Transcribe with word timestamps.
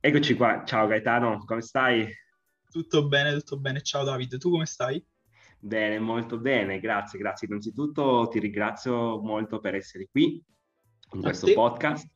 Eccoci 0.00 0.34
qua, 0.34 0.62
ciao 0.64 0.86
Gaetano, 0.86 1.44
come 1.44 1.60
stai? 1.60 2.08
Tutto 2.70 3.08
bene, 3.08 3.32
tutto 3.32 3.58
bene. 3.58 3.82
Ciao 3.82 4.04
David, 4.04 4.38
tu 4.38 4.48
come 4.48 4.64
stai? 4.64 5.04
Bene, 5.58 5.98
molto 5.98 6.38
bene, 6.38 6.78
grazie, 6.78 7.18
grazie. 7.18 7.48
Innanzitutto 7.48 8.28
ti 8.30 8.38
ringrazio 8.38 9.20
molto 9.20 9.58
per 9.58 9.74
essere 9.74 10.06
qui 10.08 10.40
in 11.14 11.20
questo 11.20 11.52
podcast 11.52 12.08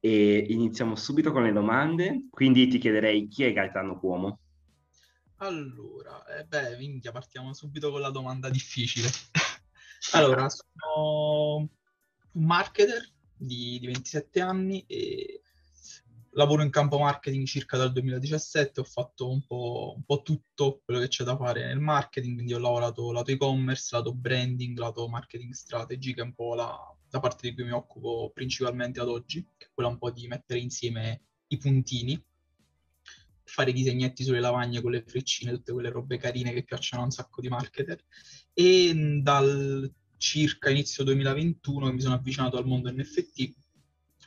e 0.00 0.46
iniziamo 0.48 0.96
subito 0.96 1.30
con 1.30 1.42
le 1.42 1.52
domande. 1.52 2.28
Quindi 2.30 2.68
ti 2.68 2.78
chiederei 2.78 3.28
chi 3.28 3.44
è 3.44 3.52
Gaetano 3.52 3.98
Cuomo? 3.98 4.40
Allora, 5.36 6.24
eh 6.38 6.44
beh, 6.44 6.78
minchia, 6.78 7.12
partiamo 7.12 7.52
subito 7.52 7.90
con 7.90 8.00
la 8.00 8.10
domanda 8.10 8.48
difficile. 8.48 9.10
allora, 10.12 10.48
sono 10.48 11.68
un 12.32 12.44
marketer 12.46 13.06
di, 13.36 13.78
di 13.78 13.86
27 13.86 14.40
anni 14.40 14.82
e 14.86 15.42
lavoro 16.32 16.62
in 16.62 16.70
campo 16.70 16.98
marketing 16.98 17.46
circa 17.46 17.76
dal 17.76 17.92
2017, 17.92 18.80
ho 18.80 18.84
fatto 18.84 19.30
un 19.30 19.44
po', 19.44 19.94
un 19.96 20.04
po', 20.04 20.22
tutto 20.22 20.80
quello 20.84 21.00
che 21.00 21.08
c'è 21.08 21.24
da 21.24 21.36
fare 21.36 21.66
nel 21.66 21.80
marketing, 21.80 22.34
quindi 22.34 22.54
ho 22.54 22.58
lavorato 22.58 23.10
lato 23.12 23.30
e-commerce, 23.30 23.96
lato 23.96 24.14
branding, 24.14 24.76
lato 24.78 25.08
marketing 25.08 25.52
strategy, 25.52 26.14
che 26.14 26.20
è 26.20 26.24
un 26.24 26.34
po' 26.34 26.54
la, 26.54 26.76
la 27.10 27.20
parte 27.20 27.48
di 27.48 27.54
cui 27.54 27.64
mi 27.64 27.72
occupo 27.72 28.30
principalmente 28.32 29.00
ad 29.00 29.08
oggi, 29.08 29.44
che 29.56 29.66
è 29.66 29.70
quella 29.72 29.88
un 29.88 29.98
po' 29.98 30.10
di 30.10 30.26
mettere 30.28 30.60
insieme 30.60 31.22
i 31.48 31.56
puntini, 31.56 32.22
fare 33.42 33.72
disegnetti 33.72 34.22
sulle 34.22 34.40
lavagne 34.40 34.80
con 34.80 34.92
le 34.92 35.02
freccine, 35.02 35.52
tutte 35.52 35.72
quelle 35.72 35.90
robe 35.90 36.16
carine 36.18 36.52
che 36.52 36.62
piacciono 36.62 37.02
a 37.02 37.06
un 37.06 37.10
sacco 37.10 37.40
di 37.40 37.48
marketer. 37.48 38.04
E 38.52 39.20
dal 39.22 39.92
circa 40.16 40.70
inizio 40.70 41.02
2021 41.02 41.92
mi 41.92 42.00
sono 42.00 42.14
avvicinato 42.14 42.58
al 42.58 42.66
mondo 42.66 42.92
NFT 42.92 43.54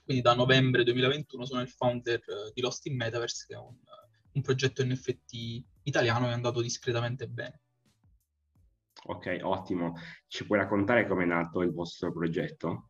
quindi 0.04 0.22
da 0.22 0.34
novembre 0.34 0.84
2021 0.84 1.46
sono 1.46 1.62
il 1.62 1.70
founder 1.70 2.20
eh, 2.20 2.52
di 2.54 2.62
Lost 2.62 2.86
in 2.88 2.96
Metaverse, 2.96 3.46
che 3.48 3.54
è 3.54 3.58
un, 3.58 3.76
un 4.34 4.42
progetto 4.42 4.84
NFT 4.84 5.64
italiano 5.84 6.26
che 6.26 6.32
è 6.32 6.36
andato 6.36 6.62
discretamente 6.62 7.28
bene. 7.28 7.62
Ok, 9.06 9.40
ottimo. 9.42 9.96
Ci 10.28 10.46
puoi 10.46 10.60
raccontare 10.60 11.08
come 11.08 11.24
è 11.24 11.28
nato 11.28 11.62
il 11.62 11.72
vostro 11.72 12.12
progetto? 12.12 12.90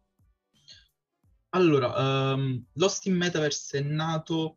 Allora, 1.49 2.33
um, 2.33 2.63
Lost 2.73 3.05
in 3.05 3.15
Metaverse 3.15 3.77
è 3.77 3.81
nato 3.81 4.55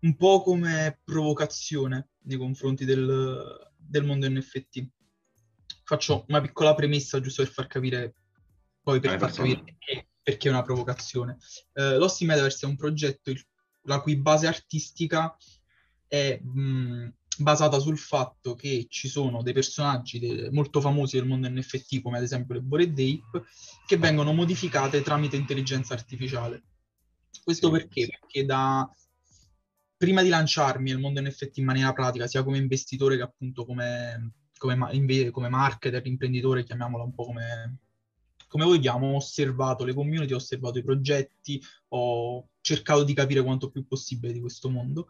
un 0.00 0.16
po' 0.16 0.42
come 0.42 1.00
provocazione 1.04 2.10
nei 2.22 2.38
confronti 2.38 2.84
del, 2.84 3.72
del 3.76 4.04
mondo 4.04 4.28
NFT. 4.28 4.88
Faccio 5.84 6.24
una 6.28 6.40
piccola 6.40 6.74
premessa 6.74 7.20
giusto 7.20 7.42
per 7.42 7.52
far 7.52 7.66
capire, 7.68 8.14
poi 8.82 8.98
per 8.98 9.18
far 9.18 9.32
capire 9.32 9.76
che 9.78 10.08
perché 10.22 10.48
è 10.48 10.50
una 10.50 10.62
provocazione. 10.62 11.38
Uh, 11.72 11.98
Lost 11.98 12.20
in 12.20 12.28
Metaverse 12.28 12.66
è 12.66 12.68
un 12.68 12.76
progetto 12.76 13.30
il, 13.30 13.44
la 13.82 14.00
cui 14.00 14.16
base 14.16 14.46
artistica 14.46 15.36
è 16.06 16.38
mh, 16.38 17.12
basata 17.38 17.78
sul 17.78 17.98
fatto 17.98 18.54
che 18.54 18.86
ci 18.88 19.08
sono 19.08 19.42
dei 19.42 19.52
personaggi 19.52 20.18
de- 20.18 20.50
molto 20.50 20.80
famosi 20.80 21.16
del 21.16 21.26
mondo 21.26 21.48
NFT, 21.48 22.02
come 22.02 22.18
ad 22.18 22.22
esempio 22.22 22.54
le 22.54 22.60
Bored 22.60 22.92
Ape, 22.92 23.44
che 23.86 23.96
vengono 23.96 24.32
modificate 24.32 25.02
tramite 25.02 25.36
intelligenza 25.36 25.94
artificiale. 25.94 26.62
Questo 27.42 27.66
sì, 27.66 27.72
perché? 27.72 28.02
Sì. 28.02 28.10
Perché 28.10 28.44
da 28.44 28.88
prima 29.96 30.22
di 30.22 30.28
lanciarmi 30.28 30.90
nel 30.90 31.00
mondo 31.00 31.20
NFT 31.20 31.58
in 31.58 31.64
maniera 31.64 31.92
pratica, 31.92 32.26
sia 32.26 32.42
come 32.42 32.58
investitore 32.58 33.16
che 33.16 33.22
appunto 33.22 33.64
come, 33.64 34.32
come, 34.58 35.30
come 35.30 35.48
marketer, 35.48 36.06
imprenditore, 36.06 36.64
chiamiamolo 36.64 37.04
un 37.04 37.14
po' 37.14 37.24
come, 37.24 37.78
come 38.52 38.64
vogliamo, 38.66 39.12
ho 39.12 39.16
osservato 39.16 39.82
le 39.82 39.94
community, 39.94 40.34
ho 40.34 40.36
osservato 40.36 40.78
i 40.78 40.84
progetti, 40.84 41.58
ho 41.88 42.50
cercato 42.60 43.02
di 43.02 43.14
capire 43.14 43.42
quanto 43.42 43.70
più 43.70 43.86
possibile 43.86 44.30
di 44.30 44.40
questo 44.40 44.68
mondo. 44.68 45.08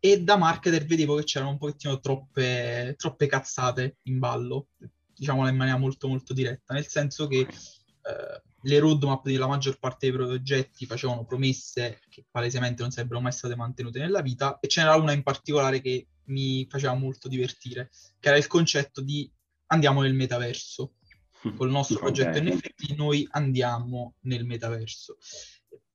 E 0.00 0.22
da 0.22 0.38
marketer 0.38 0.86
vedevo 0.86 1.16
che 1.16 1.24
c'erano 1.24 1.50
un 1.50 1.58
pochettino 1.58 2.00
troppe, 2.00 2.94
troppe 2.96 3.26
cazzate 3.26 3.98
in 4.04 4.18
ballo, 4.18 4.68
diciamola 5.14 5.50
in 5.50 5.56
maniera 5.56 5.78
molto 5.78 6.08
molto 6.08 6.32
diretta, 6.32 6.72
nel 6.72 6.86
senso 6.86 7.26
che 7.26 7.40
eh, 7.40 8.42
le 8.62 8.78
roadmap 8.78 9.26
della 9.26 9.46
maggior 9.46 9.78
parte 9.78 10.08
dei 10.08 10.16
progetti 10.16 10.86
facevano 10.86 11.26
promesse 11.26 12.00
che 12.08 12.24
palesemente 12.30 12.80
non 12.80 12.90
sarebbero 12.90 13.20
mai 13.20 13.32
state 13.32 13.54
mantenute 13.54 13.98
nella 13.98 14.22
vita 14.22 14.58
e 14.60 14.68
ce 14.68 14.80
n'era 14.80 14.96
una 14.96 15.12
in 15.12 15.22
particolare 15.22 15.82
che 15.82 16.06
mi 16.28 16.66
faceva 16.70 16.94
molto 16.94 17.28
divertire, 17.28 17.90
che 18.18 18.28
era 18.28 18.38
il 18.38 18.46
concetto 18.46 19.02
di 19.02 19.30
andiamo 19.66 20.00
nel 20.00 20.14
metaverso 20.14 20.94
col 21.56 21.70
nostro 21.70 21.98
progetto. 21.98 22.42
NFT 22.42 22.94
noi 22.96 23.26
andiamo 23.30 24.14
nel 24.22 24.44
metaverso. 24.44 25.16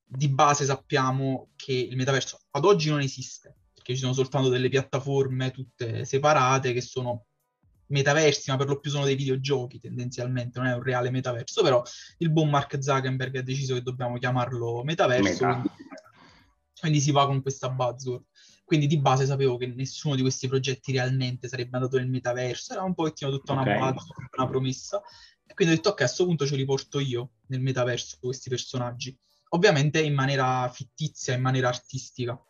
Di 0.03 0.29
base 0.29 0.65
sappiamo 0.65 1.51
che 1.55 1.73
il 1.73 1.95
metaverso 1.95 2.39
ad 2.51 2.65
oggi 2.65 2.89
non 2.89 2.99
esiste, 2.99 3.55
perché 3.73 3.93
ci 3.93 4.01
sono 4.01 4.13
soltanto 4.13 4.49
delle 4.49 4.69
piattaforme 4.69 5.51
tutte 5.51 6.05
separate 6.05 6.73
che 6.73 6.81
sono 6.81 7.25
metaversi, 7.91 8.49
ma 8.49 8.57
per 8.57 8.67
lo 8.67 8.79
più 8.79 8.89
sono 8.89 9.05
dei 9.05 9.15
videogiochi 9.15 9.79
tendenzialmente, 9.79 10.59
non 10.59 10.67
è 10.67 10.73
un 10.73 10.83
reale 10.83 11.11
metaverso, 11.11 11.61
però 11.61 11.81
il 12.17 12.31
buon 12.31 12.49
Mark 12.49 12.81
Zuckerberg 12.81 13.37
ha 13.37 13.41
deciso 13.41 13.73
che 13.73 13.81
dobbiamo 13.81 14.17
chiamarlo 14.17 14.83
metaverso, 14.83 15.45
Meta. 15.45 15.51
quindi, 15.51 15.69
quindi 16.79 16.99
si 16.99 17.11
va 17.11 17.25
con 17.25 17.41
questa 17.41 17.69
buzzword. 17.69 18.23
Quindi 18.71 18.87
di 18.87 19.01
base 19.01 19.25
sapevo 19.25 19.57
che 19.57 19.67
nessuno 19.67 20.15
di 20.15 20.21
questi 20.21 20.47
progetti 20.47 20.93
realmente 20.93 21.49
sarebbe 21.49 21.75
andato 21.75 21.97
nel 21.97 22.07
metaverso, 22.07 22.71
era 22.71 22.83
un 22.83 22.93
pochettino 22.93 23.29
tutta 23.29 23.51
una 23.51 23.63
okay. 23.63 23.77
buzzword, 23.77 24.29
una 24.37 24.47
promessa. 24.47 25.01
E 25.45 25.53
quindi 25.53 25.73
ho 25.73 25.75
detto, 25.75 25.89
ok, 25.89 25.99
a 25.99 26.05
questo 26.05 26.23
punto 26.23 26.45
ce 26.45 26.55
li 26.55 26.63
porto 26.63 26.99
io 26.99 27.31
nel 27.47 27.59
metaverso, 27.59 28.15
questi 28.21 28.47
personaggi. 28.47 29.13
Ovviamente 29.49 29.99
in 29.99 30.13
maniera 30.13 30.69
fittizia, 30.69 31.33
in 31.33 31.41
maniera 31.41 31.67
artistica. 31.67 32.41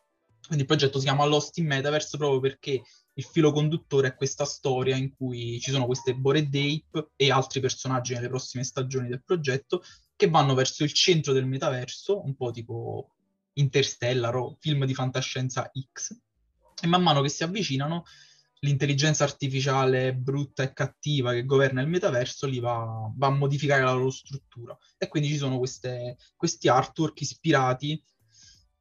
Quindi 0.45 0.61
il 0.61 0.65
progetto 0.67 0.99
si 0.99 1.05
chiama 1.05 1.25
Lost 1.25 1.57
in 1.57 1.65
Metaverse 1.65 2.17
proprio 2.17 2.39
perché 2.39 2.83
il 3.13 3.23
filo 3.23 3.51
conduttore 3.51 4.09
è 4.09 4.15
questa 4.15 4.45
storia 4.45 4.95
in 4.95 5.15
cui 5.15 5.59
ci 5.59 5.71
sono 5.71 5.88
queste 5.88 6.13
Bored 6.13 6.53
Ape 6.53 7.13
e 7.15 7.31
altri 7.31 7.61
personaggi 7.61 8.13
nelle 8.13 8.29
prossime 8.29 8.63
stagioni 8.63 9.07
del 9.07 9.23
progetto 9.23 9.81
che 10.15 10.29
vanno 10.29 10.53
verso 10.53 10.83
il 10.83 10.93
centro 10.93 11.33
del 11.33 11.47
metaverso, 11.47 12.23
un 12.23 12.35
po' 12.35 12.51
tipo 12.51 13.15
Interstellar 13.53 14.35
o 14.35 14.57
film 14.59 14.85
di 14.85 14.94
fantascienza 14.94 15.69
X. 15.94 16.17
E 16.81 16.88
man 16.88 17.03
mano 17.03 17.22
che 17.22 17.29
si 17.29 17.44
avvicinano 17.44 18.03
l'intelligenza 18.62 19.23
artificiale 19.23 20.16
brutta 20.16 20.63
e 20.63 20.73
cattiva 20.73 21.31
che 21.31 21.45
governa 21.45 21.81
il 21.81 21.88
metaverso 21.88 22.47
li 22.47 22.59
va, 22.59 23.12
va 23.16 23.28
a 23.28 23.31
modificare 23.31 23.84
la 23.84 23.94
loro 23.94 24.12
struttura. 24.12 24.78
E 24.97 25.07
quindi 25.07 25.29
ci 25.29 25.38
sono 25.38 25.57
queste, 25.57 26.17
questi 26.35 26.67
artwork 26.67 27.22
ispirati 27.22 28.03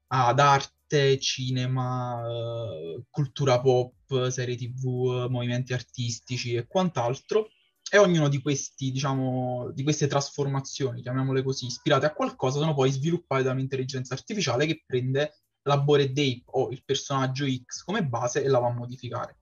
ad 0.08 0.38
arte, 0.38 1.18
cinema, 1.18 2.22
eh, 2.26 3.04
cultura 3.08 3.60
pop, 3.60 4.28
serie 4.28 4.56
tv, 4.56 5.28
movimenti 5.30 5.72
artistici 5.72 6.54
e 6.54 6.66
quant'altro. 6.66 7.48
E 7.92 7.98
ognuno 7.98 8.28
di, 8.28 8.40
questi, 8.40 8.92
diciamo, 8.92 9.72
di 9.72 9.82
queste 9.82 10.06
trasformazioni, 10.06 11.02
chiamiamole 11.02 11.42
così, 11.42 11.66
ispirate 11.66 12.06
a 12.06 12.12
qualcosa, 12.12 12.60
sono 12.60 12.72
poi 12.74 12.90
sviluppate 12.92 13.42
da 13.42 13.50
un'intelligenza 13.50 14.14
artificiale 14.14 14.66
che 14.66 14.84
prende 14.86 15.40
la 15.62 15.78
Bored 15.78 16.16
Ape 16.16 16.42
o 16.46 16.70
il 16.70 16.82
personaggio 16.84 17.44
X 17.46 17.82
come 17.82 18.04
base 18.04 18.44
e 18.44 18.48
la 18.48 18.60
va 18.60 18.68
a 18.68 18.74
modificare. 18.74 19.38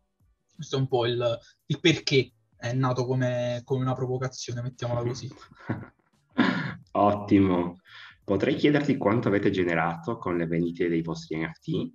Questo 0.55 0.77
è 0.77 0.79
un 0.79 0.89
po' 0.89 1.07
il, 1.07 1.39
il 1.67 1.81
perché 1.81 2.33
è 2.57 2.73
nato 2.73 3.05
come, 3.05 3.61
come 3.65 3.83
una 3.83 3.95
provocazione, 3.95 4.63
mettiamola 4.63 5.03
così. 5.03 5.31
Ottimo. 6.93 7.77
Potrei 8.25 8.57
chiederti 8.57 8.97
quanto 8.97 9.29
avete 9.29 9.51
generato 9.51 10.19
con 10.19 10.37
le 10.37 10.47
vendite 10.47 10.89
dei 10.89 11.03
vostri 11.03 11.39
NFT? 11.39 11.91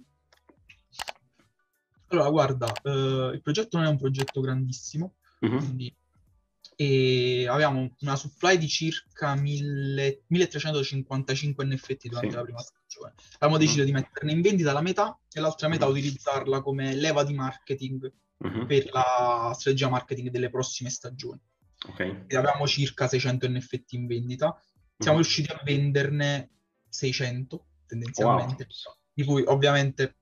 Allora, 2.08 2.30
guarda, 2.30 2.72
eh, 2.84 3.32
il 3.34 3.42
progetto 3.42 3.78
non 3.78 3.88
è 3.88 3.90
un 3.90 3.98
progetto 3.98 4.40
grandissimo, 4.40 5.16
uh-huh. 5.40 5.58
quindi, 5.58 5.96
e 6.76 7.48
avevamo 7.48 7.96
una 8.02 8.16
supply 8.16 8.58
di 8.58 8.68
circa 8.68 9.36
1000, 9.36 10.24
1355 10.28 11.66
NFT 11.66 12.08
durante 12.08 12.30
sì. 12.30 12.36
la 12.36 12.42
prima 12.42 12.60
stagione. 12.60 13.14
Avevamo 13.36 13.58
deciso 13.58 13.80
uh-huh. 13.80 13.86
di 13.86 13.92
metterne 13.92 14.32
in 14.32 14.42
vendita 14.42 14.74
la 14.74 14.82
metà 14.82 15.18
e 15.32 15.40
l'altra 15.40 15.68
metà 15.68 15.86
uh-huh. 15.86 15.92
utilizzarla 15.92 16.62
come 16.62 16.96
leva 16.96 17.24
di 17.24 17.34
marketing 17.34 18.12
uh-huh. 18.38 18.66
per 18.66 18.90
la 18.92 19.52
strategia 19.54 19.90
marketing 19.90 20.30
delle 20.30 20.50
prossime 20.50 20.90
stagioni. 20.90 21.40
Okay. 21.86 22.26
E 22.28 22.36
avevamo 22.38 22.68
circa 22.68 23.08
600 23.08 23.50
NFT 23.50 23.94
in 23.94 24.08
vendita. 24.08 24.58
Siamo 24.98 25.18
uh-huh. 25.18 25.24
riusciti 25.24 25.52
a 25.52 25.62
venderne 25.64 26.50
600 26.90 27.66
tendenzialmente, 27.86 28.68
wow. 28.68 28.96
di 29.14 29.24
cui 29.24 29.44
ovviamente 29.46 30.18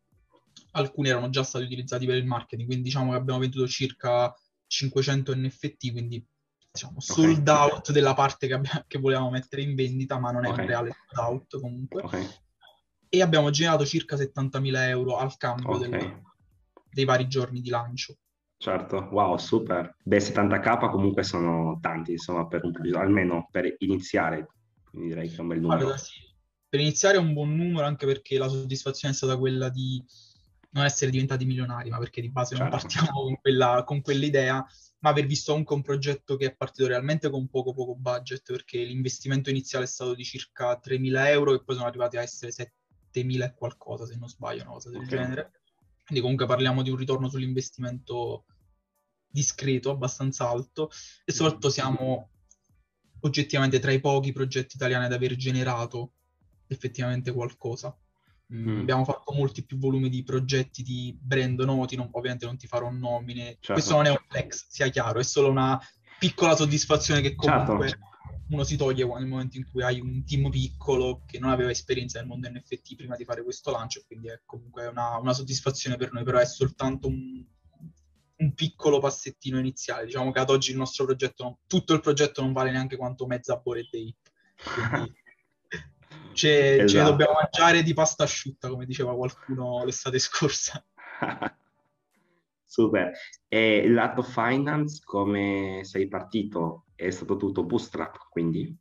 alcuni 0.72 1.10
erano 1.10 1.30
già 1.30 1.44
stati 1.44 1.66
utilizzati 1.66 2.06
per 2.06 2.16
il 2.16 2.26
marketing, 2.26 2.68
quindi 2.68 2.86
diciamo 2.86 3.12
che 3.12 3.18
abbiamo 3.18 3.40
venduto 3.40 3.68
circa 3.68 4.34
500 4.68 5.36
NFT, 5.36 5.92
quindi 5.92 6.26
diciamo 6.72 7.00
sold 7.00 7.48
okay. 7.48 7.70
out 7.70 7.92
della 7.92 8.14
parte 8.14 8.48
che, 8.48 8.54
abbiamo, 8.54 8.84
che, 8.88 8.98
volevamo 8.98 9.30
mettere 9.30 9.62
in 9.62 9.76
vendita, 9.76 10.18
ma 10.20 10.32
non 10.32 10.46
è 10.46 10.50
okay. 10.50 10.62
un 10.62 10.68
reale 10.68 10.92
sold 11.10 11.28
out 11.28 11.60
comunque. 11.60 12.04
Okay. 12.04 12.28
E 13.10 13.22
abbiamo 13.22 13.50
generato 13.50 13.86
circa 13.86 14.16
70.000 14.16 14.88
euro 14.88 15.18
al 15.18 15.36
cambio 15.36 15.78
del, 15.78 16.22
dei 16.90 17.06
vari 17.06 17.28
giorni 17.28 17.60
di 17.60 17.70
lancio. 17.70 18.16
Certo, 18.58 19.10
wow, 19.12 19.38
super. 19.38 19.98
Beh, 20.04 20.20
70k 20.20 20.92
comunque 20.92 21.24
sono 21.24 21.80
tanti, 21.82 22.12
insomma, 22.12 22.48
per 22.48 22.64
un 22.64 22.74
almeno 22.96 23.48
per 23.52 23.76
iniziare, 23.80 24.48
quindi 24.90 25.10
direi 25.10 25.30
che 25.30 25.36
è 25.36 25.40
un 25.40 25.48
bel 25.48 25.60
numero. 25.60 25.80
Guarda, 25.80 25.98
sì. 25.98 26.20
per 26.70 26.80
iniziare 26.80 27.18
è 27.18 27.20
un 27.20 27.34
buon 27.34 27.56
numero 27.56 27.86
anche 27.86 28.06
perché 28.06 28.38
la 28.38 28.48
soddisfazione 28.48 29.14
è 29.14 29.18
stata 29.18 29.36
quella 29.36 29.68
di 29.70 30.02
non 30.74 30.86
essere 30.86 31.12
diventati 31.12 31.44
milionari, 31.44 31.90
ma 31.90 31.98
perché 31.98 32.22
di 32.22 32.30
base 32.30 32.56
certo. 32.56 32.70
non 32.70 32.80
partiamo 32.80 33.24
con, 33.24 33.40
quella, 33.42 33.84
con 33.84 34.02
quell'idea, 34.02 34.66
ma 35.02 35.10
aver 35.10 35.26
visto 35.26 35.52
comunque 35.52 35.76
un 35.76 35.82
progetto 35.82 36.36
che 36.36 36.48
è 36.48 36.56
partito 36.56 36.88
realmente 36.88 37.30
con 37.30 37.50
poco 37.50 37.74
poco 37.74 37.96
budget, 37.96 38.44
perché 38.52 38.84
l'investimento 38.84 39.50
iniziale 39.50 39.86
è 39.86 39.88
stato 39.88 40.14
di 40.14 40.24
circa 40.24 40.80
3.000 40.80 41.28
euro 41.28 41.54
e 41.54 41.64
poi 41.64 41.76
sono 41.76 41.88
arrivati 41.88 42.18
a 42.18 42.22
essere 42.22 42.52
7.000 42.52 43.44
e 43.44 43.54
qualcosa, 43.56 44.06
se 44.06 44.16
non 44.16 44.30
sbaglio, 44.30 44.64
una 44.64 44.74
cosa 44.74 44.90
del 44.90 45.00
okay. 45.00 45.10
genere. 45.10 45.52
Quindi 46.06 46.22
comunque 46.22 46.46
parliamo 46.46 46.84
di 46.84 46.92
un 46.92 46.98
ritorno 46.98 47.30
sull'investimento 47.30 48.46
discreto, 49.28 49.90
abbastanza 49.90 50.48
alto, 50.48 50.92
e 51.26 51.32
soprattutto 51.32 51.70
siamo 51.70 52.30
oggettivamente 53.22 53.80
tra 53.80 53.92
i 53.92 54.00
pochi 54.00 54.32
progetti 54.32 54.76
italiani 54.76 55.06
ad 55.06 55.14
aver 55.14 55.36
generato 55.36 56.14
effettivamente 56.68 57.32
qualcosa. 57.32 57.96
Mm. 58.54 58.80
Abbiamo 58.82 59.06
fatto 59.06 59.34
molti 59.34 59.64
più 59.64 59.78
volumi 59.78 60.10
di 60.10 60.24
progetti 60.24 60.84
di 60.84 61.18
brand 61.20 61.60
noti, 61.62 61.96
non, 61.96 62.10
ovviamente 62.12 62.46
non 62.46 62.58
ti 62.58 62.68
farò 62.68 62.92
nomine. 62.92 63.58
Certo. 63.60 63.74
Questo 63.74 63.96
non 63.96 64.06
è 64.06 64.10
un 64.10 64.20
flex, 64.28 64.66
sia 64.68 64.90
chiaro, 64.90 65.20
è 65.20 65.24
solo 65.24 65.50
una 65.50 65.80
piccola 66.20 66.56
soddisfazione 66.56 67.22
che 67.22 67.34
comunque 67.34 67.88
certo. 67.88 68.06
uno 68.50 68.64
si 68.64 68.76
toglie 68.76 69.06
nel 69.06 69.26
momento 69.26 69.58
in 69.58 69.66
cui 69.72 69.82
hai 69.82 70.00
un 70.00 70.24
team 70.26 70.50
piccolo 70.50 71.24
che 71.26 71.40
non 71.40 71.50
aveva 71.50 71.72
esperienza 71.72 72.20
nel 72.20 72.28
mondo 72.28 72.50
NFT 72.50 72.96
prima 72.96 73.16
di 73.16 73.24
fare 73.24 73.42
questo 73.44 73.72
lancio, 73.72 74.04
quindi 74.06 74.28
è 74.28 74.42
comunque 74.46 74.86
una, 74.86 75.18
una 75.18 75.34
soddisfazione 75.34 75.96
per 75.96 76.12
noi, 76.12 76.24
però 76.24 76.38
è 76.40 76.46
soltanto 76.46 77.08
un, 77.08 77.44
un, 78.36 78.54
piccolo 78.54 79.00
passettino 79.00 79.58
iniziale. 79.58 80.06
Diciamo 80.06 80.32
che 80.32 80.40
ad 80.40 80.50
oggi 80.50 80.72
il 80.72 80.78
nostro 80.78 81.06
progetto, 81.06 81.60
tutto 81.68 81.94
il 81.94 82.02
progetto 82.02 82.42
non 82.42 82.52
vale 82.52 82.72
neanche 82.72 82.98
quanto 82.98 83.26
mezza 83.26 83.56
Bored 83.56 83.88
Day. 83.90 84.14
Quindi 84.62 85.14
Ce, 86.34 86.74
esatto. 86.74 86.88
ce 86.88 86.98
ne 86.98 87.04
dobbiamo 87.04 87.34
mangiare 87.34 87.84
di 87.84 87.94
pasta 87.94 88.24
asciutta, 88.24 88.70
come 88.70 88.86
diceva 88.86 89.16
qualcuno 89.16 89.84
l'estate 89.84 90.20
scorsa. 90.20 90.84
Super. 92.66 93.12
E 93.48 93.78
il 93.78 93.94
lato 93.94 94.24
finance, 94.24 95.02
come 95.04 95.82
sei 95.84 96.08
partito? 96.08 96.86
È 96.96 97.10
stato 97.10 97.36
tutto 97.36 97.66
bootstrap, 97.66 98.30
quindi? 98.30 98.74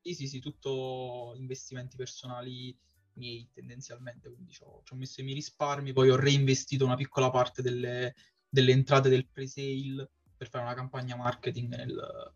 Sì, 0.00 0.14
sì, 0.14 0.28
sì, 0.28 0.40
tutto 0.40 1.34
investimenti 1.36 1.96
personali 1.96 2.76
miei 3.14 3.48
tendenzialmente, 3.52 4.30
quindi 4.30 4.52
ci 4.52 4.62
ho, 4.62 4.82
ci 4.84 4.92
ho 4.92 4.96
messo 4.96 5.20
i 5.20 5.24
miei 5.24 5.36
risparmi, 5.36 5.92
poi 5.92 6.10
ho 6.10 6.16
reinvestito 6.16 6.84
una 6.84 6.96
piccola 6.96 7.30
parte 7.30 7.62
delle, 7.62 8.14
delle 8.48 8.72
entrate 8.72 9.08
del 9.08 9.28
pre-sale 9.28 10.10
per 10.36 10.48
fare 10.48 10.64
una 10.64 10.74
campagna 10.74 11.16
marketing 11.16 11.68
nel, 11.68 12.32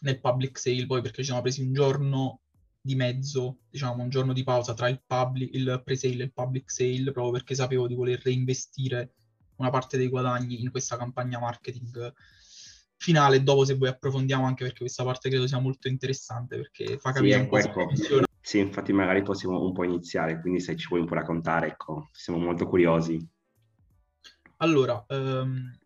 nel 0.00 0.20
public 0.20 0.58
sale, 0.58 0.86
poi 0.86 1.02
perché 1.02 1.18
ci 1.18 1.26
siamo 1.26 1.40
presi 1.40 1.62
un 1.62 1.72
giorno 1.72 2.41
di 2.84 2.96
mezzo, 2.96 3.60
diciamo, 3.70 4.02
un 4.02 4.08
giorno 4.08 4.32
di 4.32 4.42
pausa 4.42 4.74
tra 4.74 4.88
il, 4.88 5.00
public, 5.06 5.54
il 5.54 5.80
pre-sale 5.84 6.14
e 6.14 6.24
il 6.24 6.32
public 6.32 6.70
sale, 6.70 7.12
proprio 7.12 7.30
perché 7.30 7.54
sapevo 7.54 7.86
di 7.86 7.94
voler 7.94 8.20
reinvestire 8.20 9.14
una 9.56 9.70
parte 9.70 9.96
dei 9.96 10.08
guadagni 10.08 10.60
in 10.60 10.70
questa 10.70 10.96
campagna 10.96 11.38
marketing 11.38 12.12
finale. 12.96 13.42
Dopo, 13.42 13.64
se 13.64 13.74
vuoi, 13.74 13.90
approfondiamo 13.90 14.44
anche 14.44 14.64
perché 14.64 14.80
questa 14.80 15.04
parte 15.04 15.28
credo 15.28 15.46
sia 15.46 15.60
molto 15.60 15.86
interessante 15.86 16.56
perché 16.56 16.98
fa 16.98 17.12
capire 17.12 17.34
sì, 17.34 17.40
un 17.40 17.48
po' 17.48 17.56
ecco. 17.58 17.86
funziona. 17.86 18.26
Sì, 18.40 18.58
infatti, 18.58 18.92
magari 18.92 19.22
possiamo 19.22 19.62
un 19.62 19.72
po' 19.72 19.84
iniziare. 19.84 20.40
Quindi, 20.40 20.58
se 20.58 20.76
ci 20.76 20.88
vuoi 20.88 21.00
un 21.00 21.06
po' 21.06 21.14
raccontare, 21.14 21.68
ecco, 21.68 22.08
siamo 22.12 22.40
molto 22.40 22.66
curiosi. 22.66 23.24
Allora, 24.56 25.04
ehm, 25.08 25.78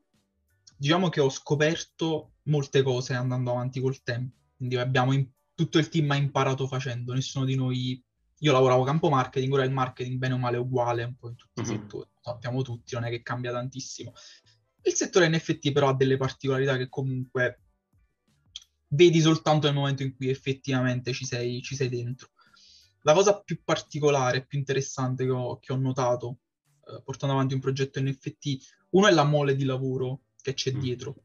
diciamo 0.79 1.11
che 1.11 1.21
ho 1.21 1.29
scoperto 1.29 2.33
molte 2.45 2.83
cose 2.83 3.13
andando 3.13 3.51
avanti 3.51 3.81
col 3.81 4.03
tempo. 4.03 4.35
Quindi 4.57 4.77
abbiamo 4.77 5.13
in- 5.13 5.29
tutto 5.57 5.79
il 5.79 5.89
team 5.89 6.09
ha 6.13 6.17
imparato 6.17 6.69
facendo, 6.69 7.13
nessuno 7.13 7.45
di 7.45 7.57
noi... 7.57 8.01
Io 8.41 8.53
lavoravo 8.53 8.85
campo 8.85 9.09
marketing, 9.09 9.51
ora 9.55 9.65
il 9.65 9.73
marketing 9.73 10.19
bene 10.19 10.35
o 10.35 10.39
male 10.39 10.59
è 10.59 10.61
uguale 10.61 11.05
un 11.05 11.17
po' 11.17 11.31
in 11.31 11.37
tutti 11.37 11.63
mm-hmm. 11.63 11.71
i 11.71 11.75
mhm. 11.75 11.81
settori, 11.83 12.09
lo 12.13 12.21
sappiamo 12.21 12.63
tutti, 12.63 12.95
non 12.95 13.05
è 13.05 13.11
che 13.11 13.23
cambia 13.23 13.51
tantissimo. 13.51 14.13
Il 14.83 14.93
settore 14.93 15.29
NFT 15.31 15.73
però 15.73 15.89
ha 15.89 15.95
delle 15.95 16.19
particolarità 16.19 16.77
che 16.77 16.91
comunque 16.91 17.63
vedi 18.89 19.21
soltanto 19.21 19.67
nel 19.67 19.75
momento 19.75 20.03
in 20.03 20.15
cui 20.15 20.29
effettivamente 20.29 21.15
ci 21.15 21.25
sei, 21.25 21.63
ci 21.63 21.75
sei 21.75 21.89
dentro. 21.89 22.29
La 23.01 23.15
cosa 23.15 23.41
più 23.41 23.63
particolare, 23.65 24.45
più 24.45 24.59
interessante 24.59 25.25
che 25.25 25.31
ho, 25.31 25.59
che 25.59 25.73
ho 25.73 25.77
notato 25.77 26.41
eh, 26.87 27.01
portando 27.03 27.35
avanti 27.35 27.55
un 27.55 27.61
progetto 27.61 28.03
NFT, 28.03 28.59
uno 28.91 29.07
è 29.07 29.13
la 29.13 29.25
mole 29.25 29.57
di 29.57 29.65
lavoro 29.65 30.25
che 30.43 30.53
c'è 30.53 30.75
mm. 30.75 30.79
dietro. 30.79 31.23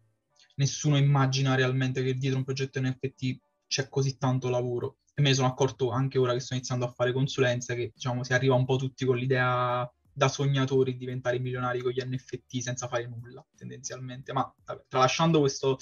Nessuno 0.56 0.96
immagina 0.96 1.56
realmente 1.56 2.04
che 2.04 2.16
dietro 2.16 2.38
un 2.38 2.46
progetto 2.46 2.80
NFT 2.82 3.40
c'è 3.72 3.88
così 3.88 4.18
tanto 4.18 4.50
lavoro. 4.50 4.98
E 5.14 5.22
me 5.22 5.30
ne 5.30 5.36
sono 5.36 5.48
accorto 5.48 5.92
anche 5.92 6.18
ora 6.18 6.34
che 6.34 6.42
sto 6.42 6.56
iniziando 6.56 6.84
a 6.84 6.92
fare 6.92 7.14
consulenza, 7.14 7.74
che 7.74 7.92
diciamo 7.94 8.24
si 8.26 8.34
arriva 8.34 8.54
un 8.54 8.66
po' 8.66 8.76
tutti 8.76 9.06
con 9.06 9.16
l'idea 9.16 9.90
da 10.14 10.28
sognatori 10.28 10.92
di 10.92 10.98
diventare 10.98 11.40
milionari 11.40 11.80
con 11.80 11.92
gli 11.92 12.02
NFT 12.04 12.60
senza 12.60 12.90
fare 12.90 13.08
nulla, 13.08 13.46
tendenzialmente. 13.56 14.34
Ma 14.34 14.54
vabbè, 14.66 14.86
tralasciando 14.90 15.40
questo, 15.40 15.80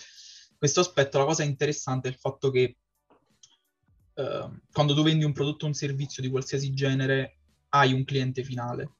questo 0.55 0.81
aspetto, 0.81 1.17
la 1.17 1.25
cosa 1.25 1.41
interessante 1.43 2.07
è 2.07 2.11
il 2.11 2.17
fatto 2.17 2.51
che 2.51 2.77
eh, 4.13 4.49
quando 4.71 4.93
tu 4.93 5.01
vendi 5.01 5.25
un 5.25 5.33
prodotto 5.33 5.65
o 5.65 5.67
un 5.67 5.73
servizio 5.73 6.21
di 6.21 6.29
qualsiasi 6.29 6.71
genere, 6.75 7.37
hai 7.69 7.91
un 7.91 8.03
cliente 8.03 8.43
finale 8.43 8.97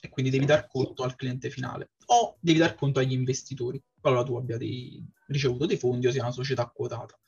e 0.00 0.08
quindi 0.08 0.30
devi 0.30 0.46
dar 0.46 0.68
conto 0.68 1.02
al 1.02 1.16
cliente 1.16 1.50
finale 1.50 1.90
o 2.06 2.36
devi 2.40 2.58
dar 2.58 2.74
conto 2.76 3.00
agli 3.00 3.12
investitori, 3.12 3.82
qualora 4.00 4.22
tu 4.24 4.36
abbia 4.36 4.56
dei, 4.56 5.04
ricevuto 5.26 5.66
dei 5.66 5.76
fondi 5.76 6.06
o 6.06 6.12
sia 6.12 6.22
una 6.22 6.32
società 6.32 6.66
quotata 6.66 7.18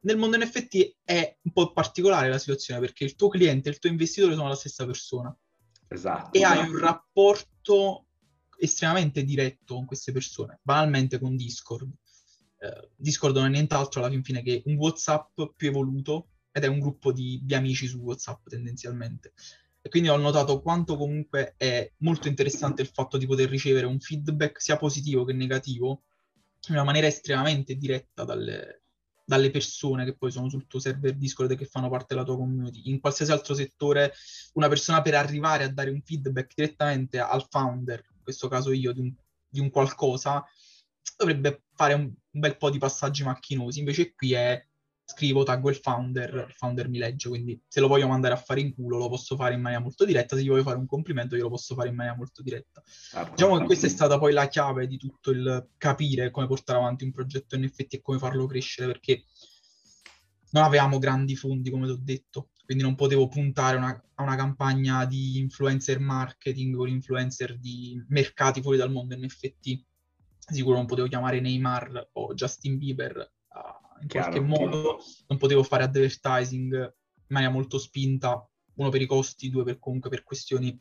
nel 0.00 0.16
mondo 0.16 0.38
NFT 0.38 0.96
è 1.04 1.38
un 1.42 1.52
po' 1.52 1.72
particolare 1.72 2.28
la 2.28 2.38
situazione 2.38 2.80
perché 2.80 3.04
il 3.04 3.14
tuo 3.14 3.28
cliente 3.28 3.68
e 3.68 3.72
il 3.72 3.78
tuo 3.78 3.90
investitore 3.90 4.34
sono 4.34 4.48
la 4.48 4.54
stessa 4.54 4.86
persona. 4.86 5.36
Esatto. 5.88 6.38
E 6.38 6.44
hai 6.44 6.68
un 6.68 6.78
rapporto 6.78 8.06
estremamente 8.58 9.24
diretto 9.24 9.74
con 9.74 9.86
queste 9.86 10.12
persone, 10.12 10.60
banalmente 10.62 11.18
con 11.18 11.36
Discord. 11.36 11.90
Eh, 12.58 12.90
Discord 12.94 13.36
non 13.36 13.46
è 13.46 13.50
nient'altro 13.50 14.00
alla 14.00 14.10
fin 14.10 14.22
fine 14.22 14.42
che 14.42 14.62
un 14.66 14.76
WhatsApp 14.76 15.40
più 15.56 15.68
evoluto 15.68 16.28
ed 16.52 16.64
è 16.64 16.66
un 16.66 16.80
gruppo 16.80 17.12
di, 17.12 17.40
di 17.42 17.54
amici 17.54 17.86
su 17.86 17.98
WhatsApp 17.98 18.48
tendenzialmente. 18.48 19.32
E 19.82 19.88
quindi 19.88 20.10
ho 20.10 20.16
notato 20.16 20.60
quanto 20.60 20.96
comunque 20.96 21.54
è 21.56 21.90
molto 21.98 22.28
interessante 22.28 22.82
il 22.82 22.88
fatto 22.88 23.16
di 23.16 23.26
poter 23.26 23.48
ricevere 23.48 23.86
un 23.86 23.98
feedback 23.98 24.60
sia 24.60 24.76
positivo 24.76 25.24
che 25.24 25.32
negativo 25.32 26.02
in 26.68 26.74
una 26.74 26.84
maniera 26.84 27.06
estremamente 27.06 27.76
diretta 27.76 28.24
dalle, 28.24 28.82
dalle 29.30 29.52
persone 29.52 30.04
che 30.04 30.16
poi 30.16 30.32
sono 30.32 30.48
sul 30.48 30.66
tuo 30.66 30.80
server 30.80 31.14
Discord 31.14 31.52
e 31.52 31.54
che 31.54 31.64
fanno 31.64 31.88
parte 31.88 32.14
della 32.14 32.24
tua 32.26 32.36
community. 32.36 32.90
In 32.90 32.98
qualsiasi 32.98 33.30
altro 33.30 33.54
settore, 33.54 34.12
una 34.54 34.66
persona 34.66 35.02
per 35.02 35.14
arrivare 35.14 35.62
a 35.62 35.72
dare 35.72 35.90
un 35.90 36.02
feedback 36.02 36.52
direttamente 36.52 37.20
al 37.20 37.46
founder, 37.48 38.04
in 38.12 38.24
questo 38.24 38.48
caso 38.48 38.72
io, 38.72 38.92
di 38.92 38.98
un, 38.98 39.14
di 39.48 39.60
un 39.60 39.70
qualcosa, 39.70 40.44
dovrebbe 41.16 41.62
fare 41.76 41.94
un, 41.94 42.02
un, 42.02 42.40
bel 42.40 42.56
po' 42.56 42.70
di 42.70 42.78
passaggi 42.78 43.22
macchinosi. 43.22 43.78
Invece 43.78 44.14
qui 44.14 44.32
è 44.32 44.66
scrivo, 45.10 45.42
taggo 45.42 45.70
il 45.70 45.76
founder, 45.76 46.46
il 46.48 46.54
founder 46.54 46.88
mi 46.88 46.98
legge, 46.98 47.28
quindi 47.28 47.60
se 47.66 47.80
lo 47.80 47.88
voglio 47.88 48.06
mandare 48.06 48.34
a 48.34 48.36
fare 48.36 48.60
in 48.60 48.72
culo 48.72 48.96
lo 48.96 49.08
posso 49.08 49.34
fare 49.34 49.54
in 49.54 49.60
maniera 49.60 49.82
molto 49.82 50.04
diretta, 50.04 50.36
se 50.36 50.42
gli 50.42 50.48
voglio 50.48 50.62
fare 50.62 50.78
un 50.78 50.86
complimento 50.86 51.34
io 51.34 51.42
lo 51.42 51.48
posso 51.50 51.74
fare 51.74 51.88
in 51.88 51.96
maniera 51.96 52.16
molto 52.16 52.42
diretta. 52.42 52.80
Ah, 53.14 53.28
diciamo 53.28 53.58
che 53.58 53.64
questa 53.64 53.86
è 53.86 53.90
stata 53.90 54.18
poi 54.18 54.32
la 54.32 54.46
chiave 54.48 54.86
di 54.86 54.96
tutto 54.96 55.32
il 55.32 55.68
capire 55.76 56.30
come 56.30 56.46
portare 56.46 56.78
avanti 56.78 57.04
un 57.04 57.10
progetto 57.10 57.58
NFT 57.58 57.94
e 57.94 58.00
come 58.00 58.18
farlo 58.18 58.46
crescere, 58.46 58.86
perché 58.86 59.24
non 60.52 60.62
avevamo 60.62 60.98
grandi 60.98 61.34
fondi, 61.34 61.70
come 61.70 61.86
ti 61.86 61.92
ho 61.92 62.00
detto, 62.00 62.50
quindi 62.64 62.84
non 62.84 62.94
potevo 62.94 63.26
puntare 63.26 63.76
una, 63.76 64.00
a 64.14 64.22
una 64.22 64.36
campagna 64.36 65.04
di 65.04 65.38
influencer 65.38 65.98
marketing 65.98 66.78
o 66.78 66.86
influencer 66.86 67.58
di 67.58 68.00
mercati 68.08 68.62
fuori 68.62 68.78
dal 68.78 68.92
mondo 68.92 69.16
NFT. 69.16 69.84
Sicuro 70.38 70.76
non 70.76 70.86
potevo 70.86 71.08
chiamare 71.08 71.40
Neymar 71.40 72.10
o 72.12 72.34
Justin 72.34 72.78
Bieber 72.78 73.32
in 74.00 74.08
Chiaro, 74.08 74.30
qualche 74.30 74.46
modo, 74.46 74.98
non 75.28 75.38
potevo 75.38 75.62
fare 75.62 75.84
advertising 75.84 76.72
in 76.72 77.24
maniera 77.28 77.52
molto 77.52 77.78
spinta, 77.78 78.46
uno 78.74 78.88
per 78.88 79.02
i 79.02 79.06
costi, 79.06 79.50
due 79.50 79.64
per 79.64 79.78
comunque 79.78 80.10
per 80.10 80.22
questioni 80.22 80.78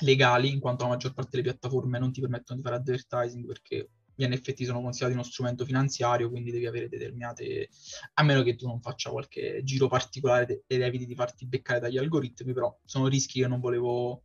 legali, 0.00 0.50
in 0.50 0.60
quanto 0.60 0.84
la 0.84 0.90
maggior 0.90 1.12
parte 1.12 1.30
delle 1.32 1.50
piattaforme 1.50 1.98
non 1.98 2.12
ti 2.12 2.20
permettono 2.20 2.58
di 2.58 2.64
fare 2.64 2.76
advertising 2.76 3.46
perché 3.46 3.90
gli 4.16 4.26
NFT 4.26 4.62
sono 4.62 4.80
considerati 4.80 5.16
uno 5.16 5.26
strumento 5.26 5.64
finanziario, 5.64 6.30
quindi 6.30 6.52
devi 6.52 6.66
avere 6.66 6.88
determinate... 6.88 7.68
a 8.14 8.22
meno 8.22 8.42
che 8.42 8.54
tu 8.54 8.66
non 8.66 8.80
faccia 8.80 9.10
qualche 9.10 9.62
giro 9.64 9.88
particolare 9.88 10.62
ed 10.66 10.82
eviti 10.82 11.06
di 11.06 11.14
farti 11.14 11.46
beccare 11.46 11.80
dagli 11.80 11.98
algoritmi, 11.98 12.52
però 12.52 12.76
sono 12.84 13.08
rischi 13.08 13.40
che 13.40 13.48
non 13.48 13.60
volevo 13.60 14.22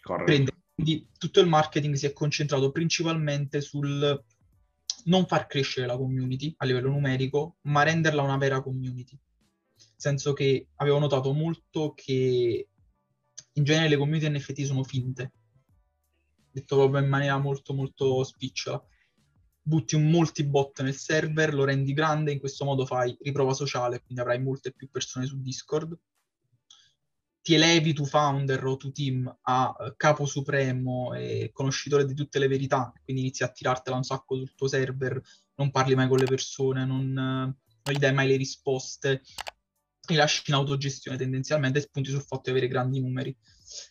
Corretto. 0.00 0.24
prendere. 0.24 0.56
Quindi 0.74 1.08
tutto 1.16 1.40
il 1.40 1.46
marketing 1.46 1.94
si 1.94 2.06
è 2.06 2.12
concentrato 2.12 2.72
principalmente 2.72 3.60
sul 3.60 4.22
non 5.04 5.26
far 5.26 5.46
crescere 5.46 5.86
la 5.86 5.96
community 5.96 6.54
a 6.58 6.64
livello 6.64 6.90
numerico, 6.90 7.56
ma 7.62 7.82
renderla 7.82 8.22
una 8.22 8.36
vera 8.36 8.62
community. 8.62 9.18
Nel 9.76 9.92
senso 9.96 10.32
che 10.32 10.68
avevo 10.76 10.98
notato 10.98 11.32
molto 11.32 11.92
che 11.94 12.68
in 13.52 13.64
genere 13.64 13.88
le 13.88 13.96
community 13.96 14.28
NFT 14.28 14.62
sono 14.62 14.82
finte, 14.82 15.32
detto 16.50 16.76
proprio 16.76 17.00
in 17.00 17.08
maniera 17.08 17.38
molto 17.38 17.74
molto 17.74 18.22
spicciola. 18.24 18.82
Butti 19.66 19.94
un 19.94 20.10
multibot 20.10 20.82
nel 20.82 20.94
server, 20.94 21.54
lo 21.54 21.64
rendi 21.64 21.94
grande, 21.94 22.32
in 22.32 22.38
questo 22.38 22.64
modo 22.64 22.84
fai 22.84 23.16
riprova 23.20 23.54
sociale, 23.54 24.02
quindi 24.02 24.20
avrai 24.20 24.40
molte 24.40 24.72
più 24.72 24.90
persone 24.90 25.26
su 25.26 25.40
Discord. 25.40 25.96
Ti 27.44 27.52
elevi 27.52 27.92
tu 27.92 28.06
founder 28.06 28.64
o 28.64 28.78
tu 28.78 28.90
team 28.90 29.30
a 29.42 29.76
uh, 29.78 29.94
capo 29.98 30.24
supremo 30.24 31.12
e 31.12 31.50
conoscitore 31.52 32.06
di 32.06 32.14
tutte 32.14 32.38
le 32.38 32.48
verità, 32.48 32.90
quindi 33.04 33.20
inizi 33.20 33.42
a 33.42 33.50
tirartela 33.50 33.96
un 33.96 34.02
sacco 34.02 34.34
sul 34.34 34.54
tuo 34.54 34.66
server, 34.66 35.20
non 35.56 35.70
parli 35.70 35.94
mai 35.94 36.08
con 36.08 36.16
le 36.16 36.24
persone, 36.24 36.86
non, 36.86 37.10
uh, 37.10 37.12
non 37.12 37.92
gli 37.92 37.98
dai 37.98 38.14
mai 38.14 38.28
le 38.28 38.36
risposte, 38.36 39.20
li 40.08 40.14
lasci 40.14 40.44
in 40.46 40.54
autogestione 40.54 41.18
tendenzialmente 41.18 41.80
e 41.80 41.82
spunti 41.82 42.08
sul 42.08 42.22
fatto 42.22 42.44
di 42.44 42.50
avere 42.52 42.66
grandi 42.66 42.98
numeri. 42.98 43.36